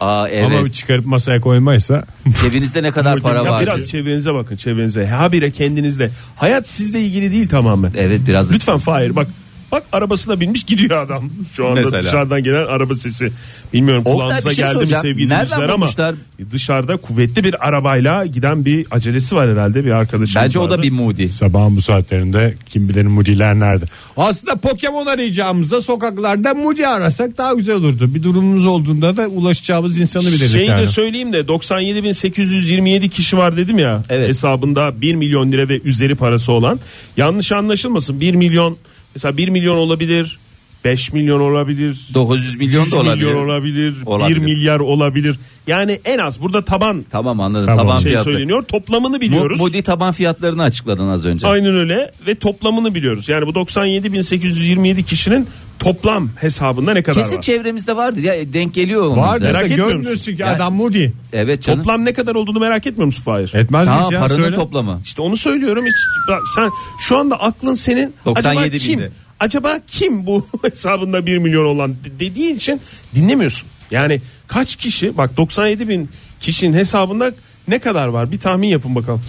[0.00, 0.58] Aa evet.
[0.58, 2.04] ama çıkarıp masaya koymaysa
[2.42, 3.62] Cebinizde ne kadar para ya var?
[3.62, 5.06] biraz çevrenize bakın çevrenize.
[5.06, 6.10] Habire kendinizle.
[6.36, 7.92] Hayat sizle ilgili değil tamamen.
[7.96, 9.26] Evet biraz Lütfen Fahir bak.
[9.72, 11.30] Bak arabasına binmiş gidiyor adam.
[11.52, 12.02] Şu anda Mesela.
[12.02, 13.32] dışarıdan gelen araba sesi.
[13.72, 16.14] Bilmiyorum kulağınıza şey geldi mi sevgili dinleyiciler ama bulmuşlar?
[16.52, 20.82] dışarıda kuvvetli bir arabayla giden bir acelesi var herhalde bir arkadaşımız Bence o da vardı.
[20.82, 21.28] bir Moody.
[21.28, 23.84] sabahın bu saatlerinde kim bilir muciler nerede.
[24.16, 28.14] Aslında Pokemon arayacağımıza sokaklarda muci arasak daha güzel olurdu.
[28.14, 30.82] Bir durumumuz olduğunda da ulaşacağımız insanı bilirdik Şeyi yani.
[30.82, 34.28] de söyleyeyim de 97.827 kişi var dedim ya Evet.
[34.28, 36.80] hesabında 1 milyon lira ve üzeri parası olan.
[37.16, 38.76] Yanlış anlaşılmasın 1 milyon
[39.16, 40.38] mesela 1 milyon olabilir
[40.84, 43.24] 5 milyon olabilir 900 milyon 100 da olabilir.
[43.24, 44.36] milyon olabilir, Olabilir.
[44.36, 45.36] 1 milyar olabilir.
[45.66, 47.66] Yani en az burada taban Tamam anladım.
[47.66, 47.86] Tamam.
[47.86, 48.24] Taban şey fiyatı.
[48.24, 48.62] söyleniyor.
[48.64, 49.60] Toplamını biliyoruz.
[49.60, 51.48] Moody taban fiyatlarını açıkladın az önce.
[51.48, 53.28] Aynen öyle ve toplamını biliyoruz.
[53.28, 55.46] Yani bu 97.827 kişinin
[55.78, 57.42] toplam hesabında ne kadar Kesin var?
[57.42, 59.38] çevremizde vardır ya denk geliyor onun Var.
[59.40, 60.34] Merak da etmiyor musun?
[60.38, 61.06] Yani- adam Moody.
[61.32, 61.78] Evet canım.
[61.78, 63.54] Toplam ne kadar olduğunu merak etmiyor musun Fahir?
[63.54, 64.20] Etmez Ha, miyiz ya?
[64.20, 64.56] paranın Söyle.
[64.56, 65.00] toplamı.
[65.04, 65.84] İşte onu söylüyorum.
[65.86, 65.94] Hiç,
[66.28, 66.70] bak sen
[67.00, 68.98] şu anda aklın senin 97 acaba kim?
[68.98, 69.10] binde.
[69.40, 72.80] Acaba kim bu hesabında 1 milyon olan de- dediğin için
[73.14, 73.68] dinlemiyorsun.
[73.90, 76.10] Yani kaç kişi bak 97 bin
[76.40, 77.32] kişinin hesabında
[77.68, 78.32] ne kadar var?
[78.32, 79.22] Bir tahmin yapın bakalım.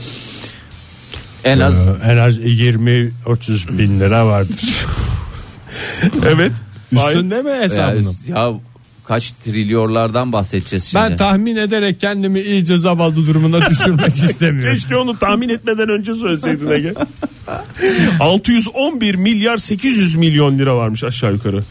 [1.43, 1.81] En az Ee,
[2.11, 4.55] en az 20-30 bin lira vardır.
[6.25, 6.51] evet.
[6.91, 8.15] Üstünde mi ya, hesabının?
[8.27, 8.53] ya
[9.05, 11.03] kaç trilyonlardan bahsedeceğiz şimdi.
[11.03, 14.73] Ben tahmin ederek kendimi iyice zavallı durumuna düşürmek istemiyorum.
[14.73, 16.93] Keşke onu tahmin etmeden önce söyleseydin Ege.
[18.19, 21.63] 611 milyar 800 milyon lira varmış aşağı yukarı.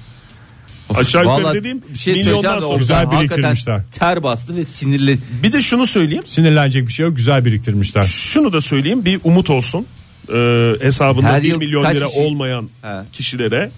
[0.94, 2.76] Aşağı yukarı dediğim bir şey milyondan sonra.
[2.78, 3.80] Güzel biriktirmişler.
[3.92, 5.18] ter bastı ve sinirli.
[5.42, 6.22] Bir de şunu söyleyeyim.
[6.26, 7.16] Sinirlenecek bir şey yok.
[7.16, 8.04] Güzel biriktirmişler.
[8.04, 9.86] Şunu da söyleyeyim bir umut olsun.
[10.34, 12.88] Ee, hesabında Her 1 yıl milyon lira kişi- olmayan He.
[13.12, 13.70] kişilere.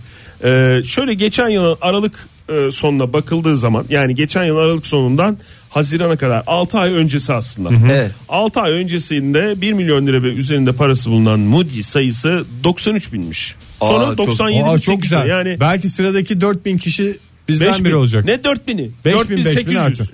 [0.45, 5.39] Ee, şöyle geçen yılın Aralık e, sonuna bakıldığı zaman yani geçen yıl Aralık sonundan
[5.71, 7.71] Haziran'a kadar 6 ay öncesi aslında.
[7.93, 8.11] Evet.
[8.29, 13.55] 6 ay öncesinde 1 milyon lira ve üzerinde parası bulunan Moody sayısı 93 binmiş.
[13.81, 15.27] Sonra Aa, çok- 97 Aa, bin çok güzel.
[15.27, 17.19] Yani Belki sıradaki 4000 kişi
[17.49, 18.25] bizden 5000 biri olacak.
[18.25, 18.91] Ne 4000'i?
[19.05, 19.57] 5000, 4800.
[19.57, 20.09] 5000 artı.